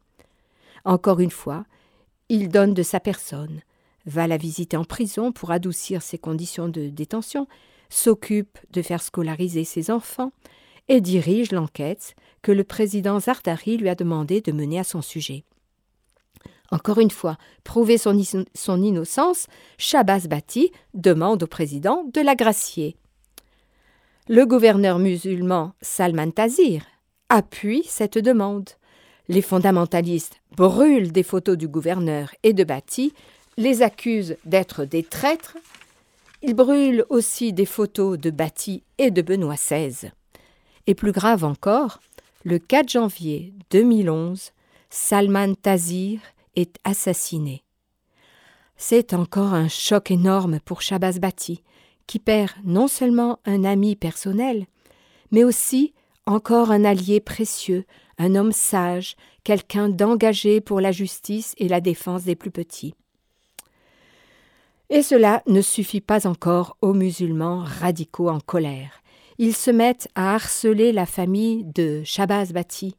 Encore 0.85 1.19
une 1.19 1.31
fois, 1.31 1.65
il 2.29 2.49
donne 2.49 2.73
de 2.73 2.83
sa 2.83 2.99
personne, 2.99 3.61
va 4.05 4.25
la 4.27 4.37
visiter 4.37 4.77
en 4.77 4.85
prison 4.85 5.31
pour 5.31 5.51
adoucir 5.51 6.01
ses 6.01 6.17
conditions 6.17 6.69
de 6.69 6.87
détention, 6.87 7.47
s'occupe 7.89 8.57
de 8.71 8.81
faire 8.81 9.03
scolariser 9.03 9.65
ses 9.65 9.91
enfants, 9.91 10.31
et 10.87 11.01
dirige 11.01 11.51
l'enquête 11.51 12.15
que 12.41 12.51
le 12.51 12.63
président 12.63 13.19
Zardari 13.19 13.77
lui 13.77 13.89
a 13.89 13.95
demandé 13.95 14.41
de 14.41 14.51
mener 14.51 14.79
à 14.79 14.83
son 14.83 15.01
sujet. 15.01 15.43
Encore 16.71 16.99
une 16.99 17.11
fois, 17.11 17.37
prouver 17.65 17.97
son, 17.97 18.17
innocence, 18.81 19.47
Shabazz 19.77 20.27
Bati 20.27 20.71
demande 20.93 21.43
au 21.43 21.47
président 21.47 22.05
de 22.13 22.21
la 22.21 22.35
gracier. 22.35 22.95
Le 24.29 24.45
gouverneur 24.45 24.97
musulman 24.97 25.73
Salman 25.81 26.31
Tazir 26.31 26.85
appuie 27.27 27.83
cette 27.87 28.17
demande. 28.17 28.69
Les 29.27 29.41
fondamentalistes 29.41 30.41
brûlent 30.55 31.11
des 31.11 31.23
photos 31.23 31.57
du 31.57 31.67
gouverneur 31.67 32.29
et 32.43 32.53
de 32.53 32.63
Bati, 32.63 33.13
les 33.57 33.81
accusent 33.81 34.37
d'être 34.45 34.85
des 34.85 35.03
traîtres. 35.03 35.57
Ils 36.41 36.53
brûlent 36.53 37.05
aussi 37.09 37.51
des 37.51 37.65
photos 37.65 38.17
de 38.17 38.29
Bati 38.29 38.83
et 38.97 39.11
de 39.11 39.21
Benoît 39.21 39.55
XVI. 39.55 40.11
Et 40.87 40.95
plus 40.95 41.11
grave 41.11 41.43
encore, 41.43 41.99
le 42.45 42.59
4 42.59 42.89
janvier 42.89 43.53
2011, 43.69 44.51
Salman 44.89 45.53
Tazir 45.55 46.19
est 46.55 46.77
assassiné. 46.83 47.63
C'est 48.77 49.13
encore 49.13 49.53
un 49.53 49.67
choc 49.67 50.11
énorme 50.11 50.59
pour 50.59 50.81
Shabazz 50.81 51.19
Bati, 51.19 51.63
qui 52.07 52.19
perd 52.19 52.51
non 52.63 52.87
seulement 52.87 53.39
un 53.45 53.63
ami 53.63 53.95
personnel, 53.95 54.65
mais 55.31 55.43
aussi 55.43 55.93
encore 56.25 56.71
un 56.71 56.83
allié 56.83 57.19
précieux, 57.19 57.85
un 58.17 58.35
homme 58.35 58.51
sage, 58.51 59.15
quelqu'un 59.43 59.89
d'engagé 59.89 60.61
pour 60.61 60.81
la 60.81 60.91
justice 60.91 61.53
et 61.57 61.67
la 61.67 61.81
défense 61.81 62.23
des 62.23 62.35
plus 62.35 62.51
petits. 62.51 62.93
Et 64.89 65.03
cela 65.03 65.41
ne 65.47 65.61
suffit 65.61 66.01
pas 66.01 66.27
encore 66.27 66.75
aux 66.81 66.93
musulmans 66.93 67.63
radicaux 67.63 68.29
en 68.29 68.39
colère. 68.39 69.01
Ils 69.37 69.55
se 69.55 69.71
mettent 69.71 70.09
à 70.15 70.35
harceler 70.35 70.91
la 70.91 71.05
famille 71.05 71.63
de 71.63 72.03
Shabazz 72.03 72.51
Bati. 72.51 72.95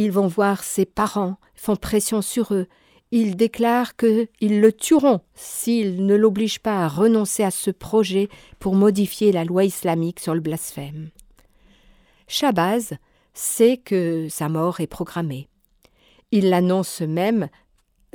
Ils 0.00 0.12
vont 0.12 0.28
voir 0.28 0.62
ses 0.62 0.86
parents, 0.86 1.38
font 1.56 1.74
pression 1.74 2.22
sur 2.22 2.54
eux. 2.54 2.68
Ils 3.10 3.34
déclarent 3.34 3.96
qu'ils 3.96 4.60
le 4.60 4.70
tueront 4.70 5.22
s'ils 5.34 6.06
ne 6.06 6.14
l'obligent 6.14 6.60
pas 6.60 6.84
à 6.84 6.88
renoncer 6.88 7.42
à 7.42 7.50
ce 7.50 7.72
projet 7.72 8.28
pour 8.60 8.76
modifier 8.76 9.32
la 9.32 9.44
loi 9.44 9.64
islamique 9.64 10.20
sur 10.20 10.34
le 10.34 10.40
blasphème. 10.40 11.10
Shabazz 12.28 12.92
sait 13.34 13.76
que 13.76 14.28
sa 14.28 14.48
mort 14.48 14.78
est 14.78 14.86
programmée. 14.86 15.48
Il 16.30 16.48
l'annonce 16.48 17.00
même 17.00 17.48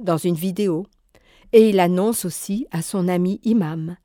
dans 0.02 0.16
une 0.16 0.36
vidéo 0.36 0.86
et 1.52 1.68
il 1.68 1.82
annonce 1.82 2.24
aussi 2.24 2.66
à 2.72 2.82
son 2.82 3.10
ami 3.10 3.42
imam. 3.44 3.98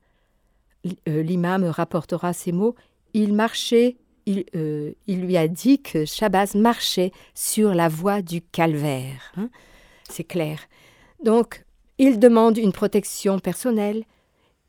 Euh, 1.07 1.23
l'imam 1.23 1.63
rapportera 1.63 2.33
ces 2.33 2.51
mots 2.51 2.75
Il 3.13 3.33
marchait 3.33 3.95
euh, 4.55 4.91
il, 5.07 5.21
lui 5.21 5.37
a 5.37 5.47
dit 5.47 5.81
que 5.81 6.05
Shabazz 6.05 6.55
marchait 6.55 7.11
sur 7.33 7.73
la 7.73 7.89
voie 7.89 8.21
du 8.21 8.41
calvaire. 8.41 9.31
Hein. 9.37 9.49
C'est 10.09 10.23
clair. 10.23 10.59
Donc, 11.23 11.65
il 11.97 12.19
demande 12.19 12.57
une 12.57 12.71
protection 12.71 13.39
personnelle, 13.39 14.03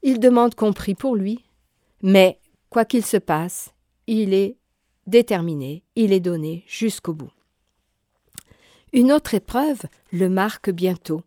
il 0.02 0.18
demande 0.18 0.54
qu'on 0.54 0.72
prie 0.72 0.94
pour 0.94 1.14
lui, 1.14 1.44
mais 2.02 2.38
quoi 2.70 2.84
qu'il 2.84 3.04
se 3.04 3.16
passe, 3.16 3.72
il 4.06 4.34
est 4.34 4.56
déterminé, 5.06 5.82
il 5.96 6.12
est 6.12 6.20
donné 6.20 6.64
jusqu'au 6.66 7.12
bout. 7.12 7.32
Une 8.92 9.12
autre 9.12 9.34
épreuve 9.34 9.82
le 10.12 10.28
marque 10.28 10.70
bientôt. 10.70 11.22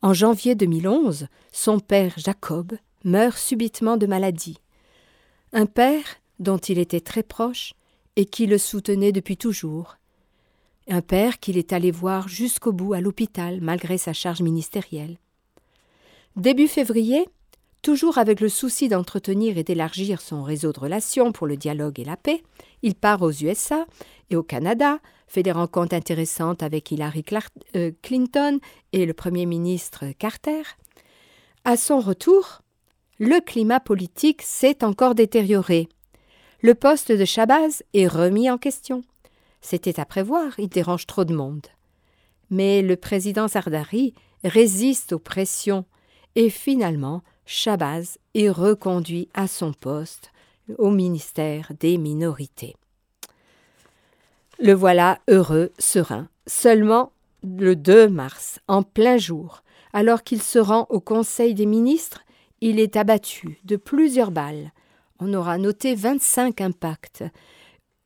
En 0.00 0.14
janvier 0.14 0.54
2011, 0.54 1.26
son 1.52 1.80
père 1.80 2.14
Jacob 2.16 2.78
meurt 3.04 3.36
subitement 3.36 3.96
de 3.96 4.06
maladie. 4.06 4.58
Un 5.52 5.66
père 5.66 6.04
dont 6.38 6.58
il 6.58 6.78
était 6.78 7.00
très 7.00 7.22
proche 7.22 7.74
et 8.16 8.24
qui 8.24 8.46
le 8.46 8.58
soutenait 8.58 9.12
depuis 9.12 9.36
toujours. 9.36 9.96
Un 10.88 11.02
père 11.02 11.38
qu'il 11.38 11.58
est 11.58 11.72
allé 11.72 11.90
voir 11.90 12.28
jusqu'au 12.28 12.72
bout 12.72 12.94
à 12.94 13.00
l'hôpital 13.00 13.60
malgré 13.60 13.98
sa 13.98 14.12
charge 14.12 14.40
ministérielle. 14.40 15.18
Début 16.36 16.68
février, 16.68 17.28
toujours 17.82 18.18
avec 18.18 18.40
le 18.40 18.48
souci 18.48 18.88
d'entretenir 18.88 19.58
et 19.58 19.64
d'élargir 19.64 20.20
son 20.20 20.42
réseau 20.42 20.72
de 20.72 20.80
relations 20.80 21.32
pour 21.32 21.46
le 21.46 21.56
dialogue 21.56 22.00
et 22.00 22.04
la 22.04 22.16
paix, 22.16 22.42
il 22.82 22.94
part 22.94 23.22
aux 23.22 23.32
USA 23.32 23.86
et 24.30 24.36
au 24.36 24.42
Canada, 24.42 24.98
fait 25.26 25.42
des 25.42 25.52
rencontres 25.52 25.94
intéressantes 25.94 26.62
avec 26.62 26.90
Hillary 26.90 27.24
euh, 27.76 27.92
Clinton 28.02 28.58
et 28.92 29.04
le 29.04 29.12
Premier 29.12 29.46
ministre 29.46 30.06
Carter. 30.18 30.62
À 31.64 31.76
son 31.76 32.00
retour, 32.00 32.62
le 33.18 33.40
climat 33.40 33.80
politique 33.80 34.42
s'est 34.42 34.84
encore 34.84 35.14
détérioré 35.14 35.88
le 36.60 36.74
poste 36.74 37.12
de 37.12 37.24
Shabazz 37.24 37.82
est 37.94 38.08
remis 38.08 38.50
en 38.50 38.58
question. 38.58 39.02
C'était 39.60 40.00
à 40.00 40.04
prévoir, 40.04 40.58
il 40.58 40.68
dérange 40.68 41.06
trop 41.06 41.24
de 41.24 41.34
monde. 41.34 41.66
Mais 42.50 42.82
le 42.82 42.96
président 42.96 43.46
Zardari 43.46 44.14
résiste 44.42 45.12
aux 45.12 45.18
pressions 45.18 45.84
et 46.34 46.50
finalement 46.50 47.22
Shabazz 47.46 48.18
est 48.34 48.50
reconduit 48.50 49.28
à 49.34 49.46
son 49.46 49.72
poste 49.72 50.32
au 50.78 50.90
ministère 50.90 51.72
des 51.78 51.96
minorités. 51.96 52.74
Le 54.58 54.72
voilà 54.72 55.20
heureux, 55.28 55.72
serein. 55.78 56.28
Seulement 56.46 57.12
le 57.44 57.76
2 57.76 58.08
mars, 58.08 58.58
en 58.66 58.82
plein 58.82 59.16
jour, 59.16 59.62
alors 59.92 60.24
qu'il 60.24 60.42
se 60.42 60.58
rend 60.58 60.86
au 60.90 61.00
Conseil 61.00 61.54
des 61.54 61.66
ministres, 61.66 62.22
il 62.60 62.80
est 62.80 62.96
abattu 62.96 63.60
de 63.64 63.76
plusieurs 63.76 64.32
balles 64.32 64.72
on 65.20 65.34
aura 65.34 65.58
noté 65.58 65.94
25 65.94 66.60
impacts. 66.60 67.24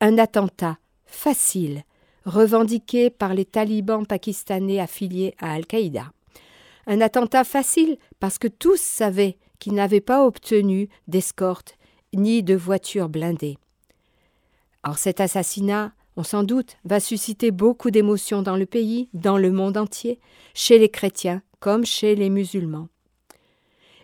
Un 0.01 0.17
attentat 0.17 0.77
facile, 1.05 1.83
revendiqué 2.25 3.09
par 3.09 3.33
les 3.33 3.45
talibans 3.45 4.05
pakistanais 4.05 4.79
affiliés 4.79 5.35
à 5.39 5.53
Al-Qaïda. 5.53 6.11
Un 6.87 7.01
attentat 7.01 7.43
facile 7.43 7.97
parce 8.19 8.37
que 8.37 8.47
tous 8.47 8.79
savaient 8.79 9.37
qu'ils 9.59 9.73
n'avaient 9.73 10.01
pas 10.01 10.25
obtenu 10.25 10.89
d'escorte 11.07 11.77
ni 12.13 12.43
de 12.43 12.55
voiture 12.55 13.09
blindée. 13.09 13.57
Or 14.83 14.97
cet 14.97 15.21
assassinat, 15.21 15.93
on 16.17 16.23
s'en 16.23 16.43
doute, 16.43 16.77
va 16.83 16.99
susciter 16.99 17.51
beaucoup 17.51 17.89
d'émotions 17.89 18.41
dans 18.41 18.57
le 18.57 18.65
pays, 18.65 19.09
dans 19.13 19.37
le 19.37 19.51
monde 19.51 19.77
entier, 19.77 20.19
chez 20.53 20.77
les 20.77 20.89
chrétiens 20.89 21.41
comme 21.59 21.85
chez 21.85 22.15
les 22.15 22.29
musulmans. 22.29 22.89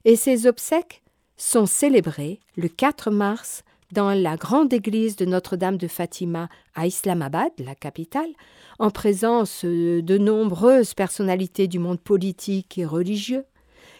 Et 0.06 0.16
ces 0.16 0.48
obsèques 0.48 1.04
sont 1.40 1.66
célébrés 1.66 2.40
le 2.58 2.68
4 2.68 3.10
mars 3.10 3.64
dans 3.92 4.12
la 4.14 4.36
grande 4.36 4.72
église 4.72 5.16
de 5.16 5.26
Notre-Dame 5.26 5.78
de 5.78 5.88
Fatima 5.88 6.50
à 6.76 6.86
Islamabad, 6.86 7.52
la 7.58 7.74
capitale, 7.74 8.30
en 8.78 8.92
présence 8.92 9.66
de 9.66 10.18
nombreuses 10.18 10.94
personnalités 10.94 11.68
du 11.68 11.80
monde 11.80 12.00
politique 12.00 12.78
et 12.78 12.86
religieux. 12.86 13.46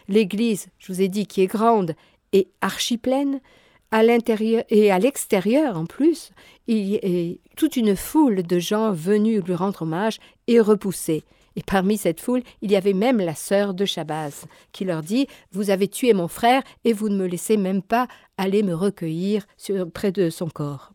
L'église, 0.06 0.68
je 0.78 0.92
vous 0.92 1.02
ai 1.02 1.08
dit, 1.08 1.26
qui 1.26 1.40
est 1.40 1.46
grande 1.46 1.94
et 2.32 2.48
archipleine, 2.60 3.40
à 3.90 4.04
l'intérieur 4.04 4.62
et 4.68 4.92
à 4.92 5.00
l'extérieur 5.00 5.76
en 5.76 5.86
plus, 5.86 6.30
il 6.68 6.78
y 6.78 6.96
a 6.96 7.36
toute 7.56 7.76
une 7.76 7.96
foule 7.96 8.44
de 8.44 8.58
gens 8.60 8.92
venus 8.92 9.42
lui 9.42 9.54
rendre 9.54 9.82
hommage 9.82 10.18
et 10.46 10.60
repoussés. 10.60 11.24
Et 11.56 11.62
parmi 11.62 11.98
cette 11.98 12.20
foule, 12.20 12.42
il 12.62 12.70
y 12.70 12.76
avait 12.76 12.92
même 12.92 13.18
la 13.18 13.34
sœur 13.34 13.74
de 13.74 13.84
Shabazz, 13.84 14.44
qui 14.72 14.84
leur 14.84 15.02
dit 15.02 15.26
Vous 15.52 15.70
avez 15.70 15.88
tué 15.88 16.12
mon 16.12 16.28
frère 16.28 16.62
et 16.84 16.92
vous 16.92 17.08
ne 17.08 17.16
me 17.16 17.26
laissez 17.26 17.56
même 17.56 17.82
pas 17.82 18.06
aller 18.36 18.62
me 18.62 18.74
recueillir 18.74 19.46
près 19.92 20.12
de 20.12 20.30
son 20.30 20.48
corps. 20.48 20.92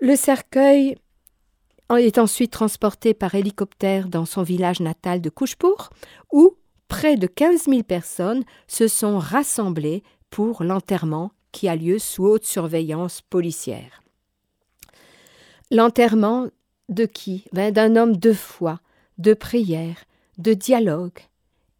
Le 0.00 0.16
cercueil 0.16 0.96
est 1.94 2.18
ensuite 2.18 2.50
transporté 2.50 3.14
par 3.14 3.34
hélicoptère 3.34 4.08
dans 4.08 4.24
son 4.24 4.42
village 4.42 4.80
natal 4.80 5.20
de 5.20 5.30
Couchepour, 5.30 5.90
où 6.32 6.56
près 6.88 7.16
de 7.16 7.26
15 7.26 7.64
000 7.64 7.82
personnes 7.82 8.44
se 8.66 8.88
sont 8.88 9.18
rassemblées 9.18 10.02
pour 10.30 10.62
l'enterrement 10.62 11.30
qui 11.52 11.68
a 11.68 11.76
lieu 11.76 11.98
sous 11.98 12.24
haute 12.24 12.44
surveillance 12.44 13.22
policière. 13.22 14.02
L'enterrement 15.70 16.48
de 16.88 17.06
qui? 17.06 17.44
Ben, 17.52 17.72
D'un 17.72 17.96
homme 17.96 18.16
de 18.16 18.32
foi, 18.32 18.80
de 19.18 19.34
prière, 19.34 20.04
de 20.38 20.54
dialogue, 20.54 21.20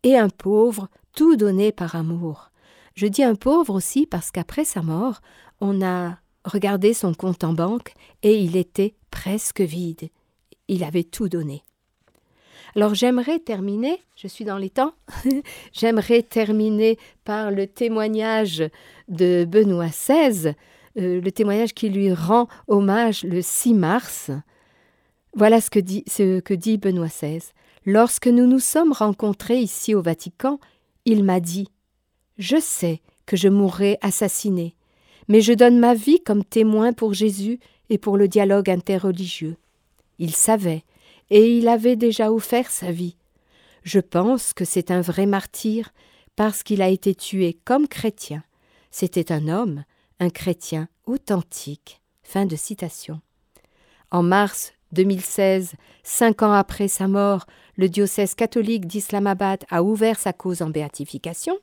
et 0.02 0.16
un 0.16 0.28
pauvre, 0.28 0.88
tout 1.14 1.36
donné 1.36 1.72
par 1.72 1.96
amour. 1.96 2.50
Je 2.94 3.06
dis 3.06 3.22
un 3.22 3.34
pauvre 3.34 3.74
aussi 3.74 4.06
parce 4.06 4.30
qu'après 4.30 4.64
sa 4.64 4.82
mort, 4.82 5.20
on 5.60 5.82
a 5.82 6.18
regardé 6.44 6.94
son 6.94 7.12
compte 7.14 7.44
en 7.44 7.52
banque 7.52 7.92
et 8.22 8.38
il 8.40 8.56
était 8.56 8.94
presque 9.10 9.60
vide. 9.60 10.08
Il 10.68 10.84
avait 10.84 11.04
tout 11.04 11.28
donné. 11.28 11.62
Alors 12.74 12.94
j'aimerais 12.94 13.38
terminer, 13.38 14.02
je 14.16 14.28
suis 14.28 14.44
dans 14.44 14.58
les 14.58 14.70
temps, 14.70 14.92
j'aimerais 15.72 16.22
terminer 16.22 16.98
par 17.24 17.50
le 17.50 17.66
témoignage 17.66 18.62
de 19.08 19.46
Benoît 19.48 19.88
XVI, 19.88 20.54
euh, 20.98 21.20
le 21.20 21.32
témoignage 21.32 21.72
qui 21.72 21.88
lui 21.88 22.12
rend 22.12 22.48
hommage 22.68 23.24
le 23.24 23.40
6 23.40 23.74
mars. 23.74 24.30
Voilà 25.36 25.60
ce 25.60 25.68
que 25.68 26.54
dit, 26.54 26.78
Benoît 26.78 27.08
XVI. 27.08 27.42
Lorsque 27.84 28.26
nous 28.26 28.46
nous 28.46 28.58
sommes 28.58 28.92
rencontrés 28.92 29.58
ici 29.58 29.94
au 29.94 30.00
Vatican, 30.00 30.58
il 31.04 31.22
m'a 31.24 31.40
dit 31.40 31.68
Je 32.38 32.58
sais 32.58 33.02
que 33.26 33.36
je 33.36 33.48
mourrai 33.48 33.98
assassiné, 34.00 34.74
mais 35.28 35.42
je 35.42 35.52
donne 35.52 35.78
ma 35.78 35.92
vie 35.92 36.22
comme 36.22 36.42
témoin 36.42 36.94
pour 36.94 37.12
Jésus 37.12 37.60
et 37.90 37.98
pour 37.98 38.16
le 38.16 38.28
dialogue 38.28 38.70
interreligieux. 38.70 39.56
Il 40.18 40.34
savait, 40.34 40.84
et 41.28 41.58
il 41.58 41.68
avait 41.68 41.96
déjà 41.96 42.32
offert 42.32 42.70
sa 42.70 42.90
vie. 42.90 43.16
Je 43.82 44.00
pense 44.00 44.54
que 44.54 44.64
c'est 44.64 44.90
un 44.90 45.02
vrai 45.02 45.26
martyr 45.26 45.92
parce 46.34 46.62
qu'il 46.62 46.80
a 46.80 46.88
été 46.88 47.14
tué 47.14 47.58
comme 47.66 47.88
chrétien. 47.88 48.42
C'était 48.90 49.30
un 49.32 49.48
homme, 49.48 49.84
un 50.18 50.30
chrétien 50.30 50.88
authentique. 51.04 52.00
Fin 52.22 52.46
de 52.46 52.56
citation. 52.56 53.20
En 54.10 54.22
mars 54.22 54.72
2016, 54.96 55.74
cinq 56.02 56.42
ans 56.42 56.52
après 56.52 56.88
sa 56.88 57.06
mort, 57.06 57.46
le 57.76 57.88
diocèse 57.88 58.34
catholique 58.34 58.86
d'Islamabad 58.86 59.64
a 59.70 59.82
ouvert 59.82 60.18
sa 60.18 60.32
cause 60.32 60.62
en 60.62 60.70
béatification. 60.70 61.56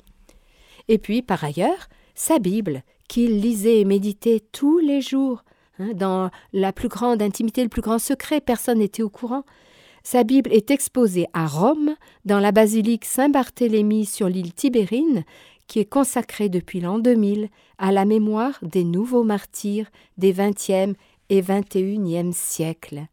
Et 0.88 0.98
puis, 1.00 1.22
par 1.22 1.44
ailleurs, 1.44 1.90
sa 2.14 2.40
Bible, 2.40 2.84
qu'il 3.08 3.40
lisait 3.40 3.80
et 3.80 3.86
méditait 3.86 4.42
tous 4.52 4.80
les 4.80 5.02
jours, 5.02 5.44
hein, 5.80 5.92
dans 5.96 6.30
la 6.54 6.72
plus 6.72 6.90
grande 6.90 7.22
intimité, 7.22 7.64
le 7.64 7.70
plus 7.70 7.82
grand 7.82 8.00
secret, 8.00 8.40
personne 8.40 8.80
n'était 8.80 9.04
au 9.04 9.10
courant. 9.10 9.44
Sa 10.04 10.24
Bible 10.24 10.52
est 10.54 10.70
exposée 10.70 11.28
à 11.34 11.48
Rome, 11.48 11.96
dans 12.26 12.40
la 12.40 12.52
basilique 12.52 13.06
Saint-Barthélemy 13.06 14.06
sur 14.06 14.28
l'île 14.30 14.54
Tibérine, 14.54 15.24
qui 15.68 15.80
est 15.80 15.86
consacrée 15.86 16.50
depuis 16.50 16.82
l'an 16.82 17.00
2000 17.00 17.50
à 17.78 17.92
la 17.92 18.06
mémoire 18.06 18.60
des 18.62 18.84
nouveaux 18.84 19.24
martyrs 19.24 19.90
des 20.18 20.34
XXe 20.34 20.98
et 21.30 21.42
XXIe 21.42 22.34
siècles. 22.34 23.08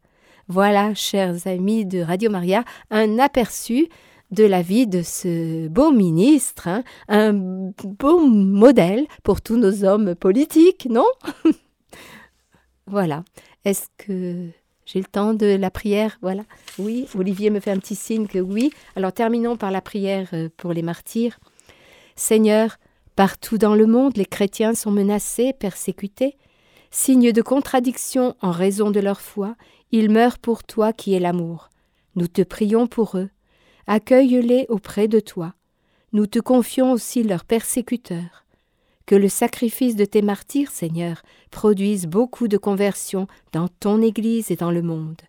Voilà, 0.53 0.93
chers 0.93 1.47
amis 1.47 1.85
de 1.85 2.01
Radio 2.01 2.29
Maria, 2.29 2.65
un 2.89 3.19
aperçu 3.19 3.87
de 4.31 4.43
la 4.43 4.61
vie 4.61 4.85
de 4.85 5.01
ce 5.01 5.69
beau 5.69 5.93
ministre, 5.93 6.67
hein, 6.67 6.83
un 7.07 7.31
beau 7.31 8.19
modèle 8.19 9.05
pour 9.23 9.39
tous 9.39 9.55
nos 9.55 9.85
hommes 9.85 10.13
politiques, 10.13 10.89
non? 10.89 11.05
Voilà. 12.85 13.23
Est-ce 13.63 13.87
que 13.97 14.49
j'ai 14.85 14.99
le 14.99 15.05
temps 15.05 15.33
de 15.33 15.45
la 15.45 15.71
prière? 15.71 16.17
Voilà. 16.21 16.43
Oui, 16.77 17.07
Olivier 17.17 17.49
me 17.49 17.61
fait 17.61 17.71
un 17.71 17.79
petit 17.79 17.95
signe 17.95 18.27
que 18.27 18.39
oui. 18.39 18.73
Alors 18.97 19.13
terminons 19.13 19.55
par 19.55 19.71
la 19.71 19.79
prière 19.79 20.27
euh, 20.33 20.49
pour 20.57 20.73
les 20.73 20.81
martyrs. 20.81 21.39
Seigneur, 22.17 22.75
partout 23.15 23.57
dans 23.57 23.73
le 23.73 23.85
monde, 23.85 24.17
les 24.17 24.25
chrétiens 24.25 24.75
sont 24.75 24.91
menacés, 24.91 25.53
persécutés. 25.53 26.35
Signe 26.93 27.31
de 27.31 27.41
contradiction 27.41 28.35
en 28.41 28.51
raison 28.51 28.91
de 28.91 28.99
leur 28.99 29.21
foi, 29.21 29.55
ils 29.91 30.09
meurent 30.09 30.39
pour 30.39 30.63
toi 30.63 30.93
qui 30.93 31.13
es 31.13 31.19
l'amour. 31.19 31.69
Nous 32.15 32.27
te 32.27 32.41
prions 32.41 32.87
pour 32.87 33.17
eux. 33.17 33.29
Accueille-les 33.87 34.65
auprès 34.69 35.07
de 35.07 35.19
toi. 35.19 35.53
Nous 36.13 36.27
te 36.27 36.39
confions 36.39 36.91
aussi 36.91 37.23
leurs 37.23 37.45
persécuteurs. 37.45 38.45
Que 39.05 39.15
le 39.15 39.29
sacrifice 39.29 39.95
de 39.95 40.05
tes 40.05 40.21
martyrs, 40.21 40.71
Seigneur, 40.71 41.21
produise 41.49 42.05
beaucoup 42.05 42.47
de 42.47 42.57
conversions 42.57 43.27
dans 43.51 43.67
ton 43.67 44.01
Église 44.01 44.51
et 44.51 44.55
dans 44.55 44.71
le 44.71 44.81
monde. 44.81 45.21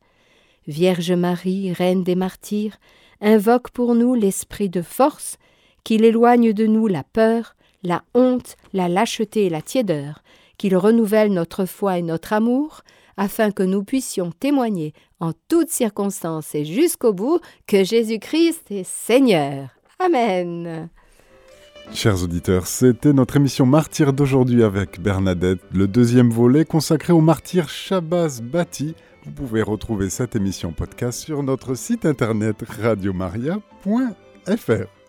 Vierge 0.68 1.12
Marie, 1.12 1.72
Reine 1.72 2.04
des 2.04 2.14
martyrs, 2.14 2.78
invoque 3.20 3.70
pour 3.70 3.94
nous 3.94 4.14
l'esprit 4.14 4.68
de 4.68 4.82
force, 4.82 5.38
qu'il 5.84 6.04
éloigne 6.04 6.52
de 6.52 6.66
nous 6.66 6.86
la 6.86 7.02
peur, 7.02 7.56
la 7.82 8.04
honte, 8.14 8.56
la 8.72 8.88
lâcheté 8.88 9.46
et 9.46 9.50
la 9.50 9.62
tiédeur, 9.62 10.22
qu'il 10.58 10.76
renouvelle 10.76 11.32
notre 11.32 11.64
foi 11.64 11.98
et 11.98 12.02
notre 12.02 12.32
amour, 12.32 12.82
afin 13.16 13.50
que 13.50 13.62
nous 13.62 13.84
puissions 13.84 14.32
témoigner 14.32 14.92
en 15.20 15.32
toutes 15.48 15.70
circonstances 15.70 16.54
et 16.54 16.64
jusqu'au 16.64 17.12
bout 17.12 17.40
que 17.66 17.84
Jésus-Christ 17.84 18.70
est 18.70 18.86
Seigneur. 18.86 19.68
Amen. 19.98 20.88
Chers 21.92 22.22
auditeurs, 22.22 22.66
c'était 22.66 23.12
notre 23.12 23.36
émission 23.36 23.66
Martyr 23.66 24.12
d'aujourd'hui 24.12 24.62
avec 24.62 25.00
Bernadette, 25.00 25.60
le 25.72 25.86
deuxième 25.86 26.30
volet 26.30 26.64
consacré 26.64 27.12
au 27.12 27.20
martyr 27.20 27.68
Shabazz 27.68 28.40
Bati. 28.40 28.94
Vous 29.24 29.32
pouvez 29.32 29.62
retrouver 29.62 30.08
cette 30.08 30.34
émission 30.34 30.72
podcast 30.72 31.20
sur 31.20 31.42
notre 31.42 31.74
site 31.74 32.06
internet 32.06 32.56
radiomaria.fr. 32.80 35.01